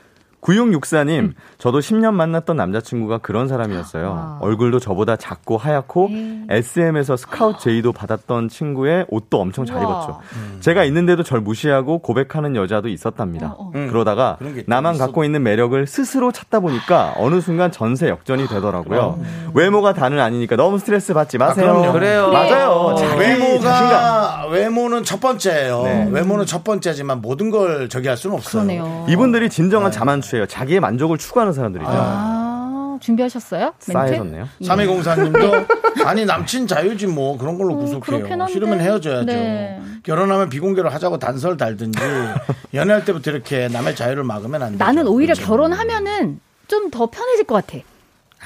[0.42, 4.10] 9664님, 저도 10년 만났던 남자친구가 그런 사람이었어요.
[4.10, 4.38] 와.
[4.42, 6.48] 얼굴도 저보다 작고 하얗고, 음.
[6.50, 9.84] SM에서 스카우트 제의도 받았던 친구의 옷도 엄청 잘 우와.
[9.84, 10.20] 입었죠.
[10.62, 13.56] 제가 있는데도 절 무시하고 고백하는 여자도 있었답니다.
[13.58, 13.72] 어, 어.
[13.76, 15.06] 음, 그러다가 나만 있어.
[15.06, 19.20] 갖고 있는 매력을 스스로 찾다 보니까 어느 순간 전세 역전이 되더라고요.
[19.54, 21.84] 외모가 다는 아니니까 너무 스트레스 받지 마세요.
[21.88, 21.92] 아.
[21.92, 22.32] 그래요.
[22.32, 22.96] 맞아요.
[22.98, 23.08] 네.
[23.08, 24.41] 자기 자신감.
[24.52, 25.84] 외모는 첫 번째예요.
[25.84, 26.08] 네.
[26.12, 28.64] 외모는 첫 번째지만 모든 걸 저기 할 수는 없어요.
[28.64, 29.06] 그러네요.
[29.10, 30.45] 이분들이 진정한 자만추예요.
[30.47, 31.89] 자기의 만족을 추구하는 사람들이죠.
[31.91, 33.74] 아, 준비하셨어요?
[33.88, 33.91] 멘트?
[33.93, 34.47] 싸해졌네요.
[34.62, 34.66] 예.
[34.68, 38.47] 3204님도 아니 남친 자유지 뭐 그런 걸로 어, 구속해요.
[38.47, 39.26] 싫으면 헤어져야죠.
[39.26, 39.80] 네.
[40.04, 41.99] 결혼하면 비공개로 하자고 단서를 달든지
[42.74, 44.84] 연애할 때부터 이렇게 남의 자유를 막으면 안 되죠.
[44.84, 45.47] 나는 오히려 그렇죠.
[45.49, 47.84] 결혼하면은 좀 더 편해질 것 같아.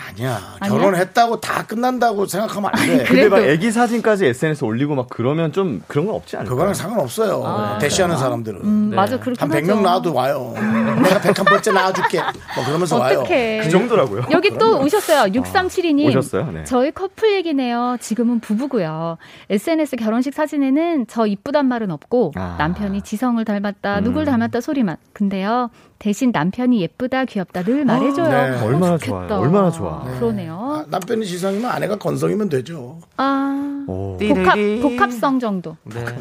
[0.09, 0.55] 아니야.
[0.59, 0.77] 아니야?
[0.77, 2.97] 결혼했다고 다 끝난다고 생각하면 안 돼.
[2.97, 6.49] 근데 그래도- 막 애기 사진까지 SNS 올리고 막 그러면 좀 그런 건 없지 않을까?
[6.51, 7.77] 그거랑 상관없어요.
[7.79, 8.61] 대시하는 사람들은.
[8.61, 9.73] 음, 맞아, 그렇긴 한 하죠.
[9.73, 10.53] 100명 나와도 와요.
[10.55, 12.19] 내가 101번째 낳아줄게.
[12.55, 13.19] 뭐 그러면서 와요.
[13.21, 13.61] 어떡해.
[13.63, 14.25] 그 정도라고요.
[14.31, 15.31] 여기 또 오셨어요.
[15.31, 16.07] 6372님.
[16.09, 16.51] 오셨어요?
[16.51, 16.63] 네.
[16.65, 17.97] 저희 커플 얘기네요.
[18.01, 19.17] 지금은 부부고요.
[19.49, 22.55] SNS 결혼식 사진에는 저 이쁘단 말은 없고 아.
[22.59, 24.97] 남편이 지성을 닮았다, 누굴 닮았다 소리만.
[25.13, 25.69] 근데요.
[25.97, 28.29] 대신 남편이 예쁘다, 귀엽다 늘 말해줘요.
[28.29, 28.59] 네.
[28.61, 29.27] 어, 얼마나 좋겠다.
[29.27, 29.41] 좋아요.
[29.41, 30.03] 얼마나 좋아.
[30.19, 30.59] 그러네요.
[30.61, 32.99] 아, 남편이 지성이면 아내가 건성이면 되죠.
[33.17, 33.85] 아.
[33.87, 34.17] 오.
[34.17, 35.77] 복합, 복합성 정도.
[35.83, 36.03] 네.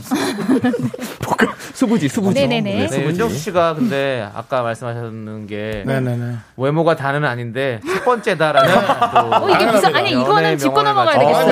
[1.75, 2.35] 수부지, 수부지.
[2.41, 2.87] 네네네.
[2.89, 6.37] 네, 윤정수 씨가 근데 아까 말씀하셨는 게 네네네.
[6.57, 11.17] 외모가 다는 아닌데 첫 번째다라는 또 어, 이게 무슨, 아니, 이거는 짚고 넘어가야.
[11.17, 11.47] 아, 되겠어요.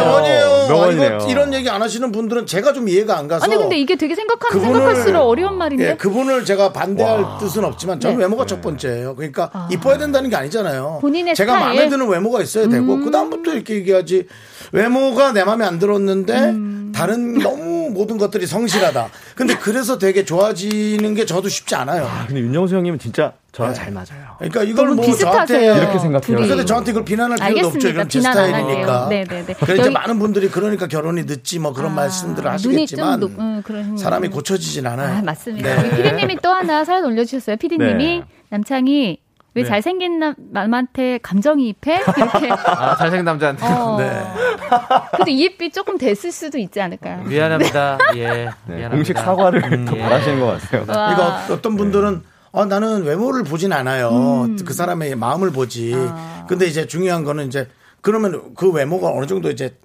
[0.68, 1.18] 명언이에요.
[1.22, 3.44] 아, 이런 얘기 안 하시는 분들은 제가 좀 이해가 안 가서.
[3.44, 5.90] 아니, 근데 이게 되게 생각하면 생각할수록 어려운 말인데.
[5.90, 8.24] 예, 그분을 제가 반대할 뜻은 없지만 저는 네.
[8.24, 9.14] 외모가 첫 번째예요.
[9.16, 10.98] 그러니까 이뻐야 된다는 게 아니잖아요.
[11.00, 11.72] 본인의 제가 스타일.
[11.72, 11.76] 음.
[11.76, 14.26] 마음에 드는 외모가 있어야 되고 그 다음부터 이렇게 얘기하지.
[14.72, 16.81] 외모가 내 마음에 안 들었는데 음.
[16.92, 19.08] 다른 너무 모든 것들이 성실하다.
[19.34, 22.04] 근데 그래서 되게 좋아지는 게 저도 쉽지 않아요.
[22.04, 24.36] 아, 근데 윤정수 형님은 진짜 저랑 잘 맞아요.
[24.38, 25.32] 그러니까 이걸 뭐 비슷하세요.
[25.32, 26.36] 저한테 이렇게 생각해요.
[26.38, 26.48] 둘이.
[26.48, 27.88] 근데 저한테 이걸 비난할 필요도 없죠.
[27.88, 27.90] 알겠습니다.
[27.90, 29.08] 이건 제 스타일이니까.
[29.10, 29.44] 네네네.
[29.60, 33.40] 그래 이제 여기- 많은 분들이 그러니까 결혼이 늦지 뭐 그런 아, 말씀들을 하시겠지만 좀 높-
[33.40, 34.28] 음, 사람이.
[34.28, 35.18] 고쳐지진 않아요.
[35.18, 35.82] 아, 맞습니다.
[35.82, 35.96] 네.
[35.96, 37.56] 피디님이 또 하나 사연 올려주셨어요.
[37.56, 38.22] 피디님이 네.
[38.48, 39.18] 남창이
[39.54, 39.68] 왜 네.
[39.68, 42.00] 잘생긴 남- 남한테 감정이입해?
[42.16, 42.48] 이렇게.
[42.66, 43.66] 아, 잘생긴 남자한테.
[43.66, 43.96] 어.
[43.98, 44.22] 네.
[45.12, 47.22] 그래도 이입이 조금 됐을 수도 있지 않을까요?
[47.24, 47.98] 미안합니다.
[48.16, 48.28] 예.
[48.28, 48.88] 네, 미안합니다.
[48.90, 50.00] 공식 사과를 더 예.
[50.00, 50.84] 바라시는 것 같아요.
[50.88, 51.12] 와.
[51.12, 52.22] 이거 어- 어떤 분들은
[52.52, 54.10] 어, 나는 외모를 보진 않아요.
[54.46, 54.56] 음.
[54.64, 55.94] 그 사람의 마음을 보지.
[55.96, 56.44] 아.
[56.48, 57.68] 근데 이제 중요한 거는 이제
[58.00, 59.76] 그러면 그 외모가 어느 정도 이제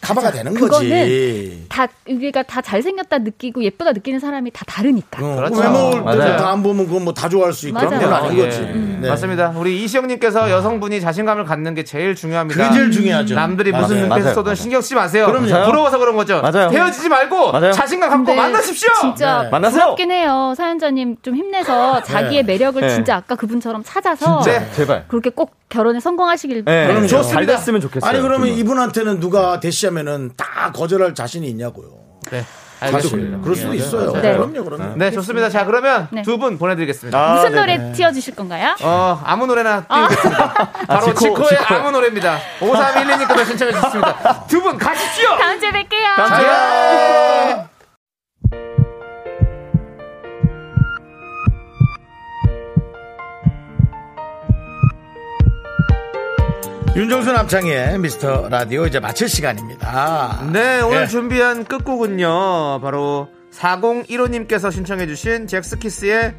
[0.00, 0.64] 커버가 되는 거지.
[0.88, 5.24] 그거는 다 우리가 다 잘생겼다 느끼고 예쁘다 느끼는 사람이 다 다르니까.
[5.24, 5.60] 어, 그렇죠.
[5.60, 6.36] 외모를 맞아요.
[6.36, 7.88] 다안 보면 그건 뭐 다 좋아할 수 있고 맞아요.
[7.90, 8.44] 그런 건 아닌 예.
[8.44, 8.60] 거지.
[8.62, 9.08] 네.
[9.08, 9.50] 맞습니다.
[9.56, 12.62] 우리 이시영님께서 여성분이 자신감을 갖는 게 제일 중요합니다.
[12.64, 13.34] 그게 제일 중요하죠.
[13.34, 14.08] 남들이 무슨.
[14.08, 14.34] 눈빛을.
[14.34, 15.26] 쏘든 신경 쓰지 마세요.
[15.26, 15.66] 그럼요.
[15.66, 16.40] 부러워서 그런 거죠.
[16.42, 16.70] 맞아요.
[16.70, 17.72] 헤어지지 말고 맞아요.
[17.72, 18.88] 자신감 갖고 만나십시오.
[19.00, 19.50] 진짜 네.
[19.50, 19.84] 만나세요.
[19.84, 20.54] 부럽긴 해요.
[20.56, 22.88] 사연자님 좀 힘내서 자기의 매력을 네.
[22.94, 24.70] 진짜 아까 그분처럼 찾아서 진짜.
[24.72, 25.04] 제발.
[25.08, 27.22] 그렇게 꼭 결혼에 성공하시길 네, 바랍니다.
[27.22, 28.08] 잘 됐으면 좋겠어요.
[28.08, 28.58] 아니 그러면 정말.
[28.58, 31.88] 이분한테는 누가 대시하면은 다 거절할 자신이 있냐고요.
[32.30, 32.44] 네.
[32.80, 33.38] 알겠습니다.
[33.42, 33.76] 그럴 수도 예.
[33.78, 34.12] 있어요.
[34.14, 34.32] 네.
[34.36, 34.96] 그럼요, 그럼요.
[34.96, 35.48] 네, 좋습니다.
[35.48, 36.22] 자, 그러면 네.
[36.22, 37.16] 두분 보내드리겠습니다.
[37.16, 37.54] 아, 무슨.
[37.54, 38.74] 노래 띄워주실 건가요?
[38.82, 40.54] 어, 아무 노래나 띄우겠습니다.
[40.88, 41.80] 바로 지코, 지코의 지코 의.
[41.80, 42.38] 아무 노래입니다.
[42.58, 44.44] 5312님께서 신청해 주셨습니다.
[44.50, 45.28] 두 분 가십시오!
[45.38, 46.16] 다음 주에 뵐게요.
[46.16, 47.71] 다음 주에
[56.94, 60.42] 윤정수 남창의 미스터 라디오 이제 마칠 시간입니다.
[60.52, 61.06] 네, 오늘 예.
[61.06, 62.80] 준비한 끝곡은요.
[62.82, 66.34] 바로 4015님께서 신청해주신 잭스키스의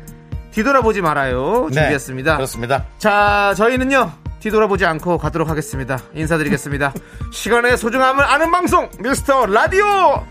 [0.51, 1.69] 뒤돌아보지 말아요.
[1.71, 2.35] 네, 준비했습니다.
[2.35, 2.85] 그렇습니다.
[2.99, 4.11] 자, 저희는요.
[4.41, 5.99] 뒤돌아보지 않고 가도록 하겠습니다.
[6.13, 6.93] 인사드리겠습니다.
[7.33, 10.23] 시간의 소중함을 아는 방송, 미스터 라디오!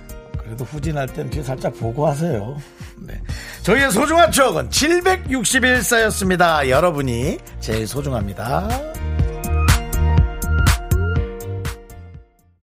[0.45, 2.57] 그래도 후진할 땐 뒤에 살짝 보고 하세요.
[3.01, 3.21] 네.
[3.63, 6.69] 저희의 소중한 추억은 761사였습니다.
[6.69, 8.69] 여러분이 제일 소중합니다.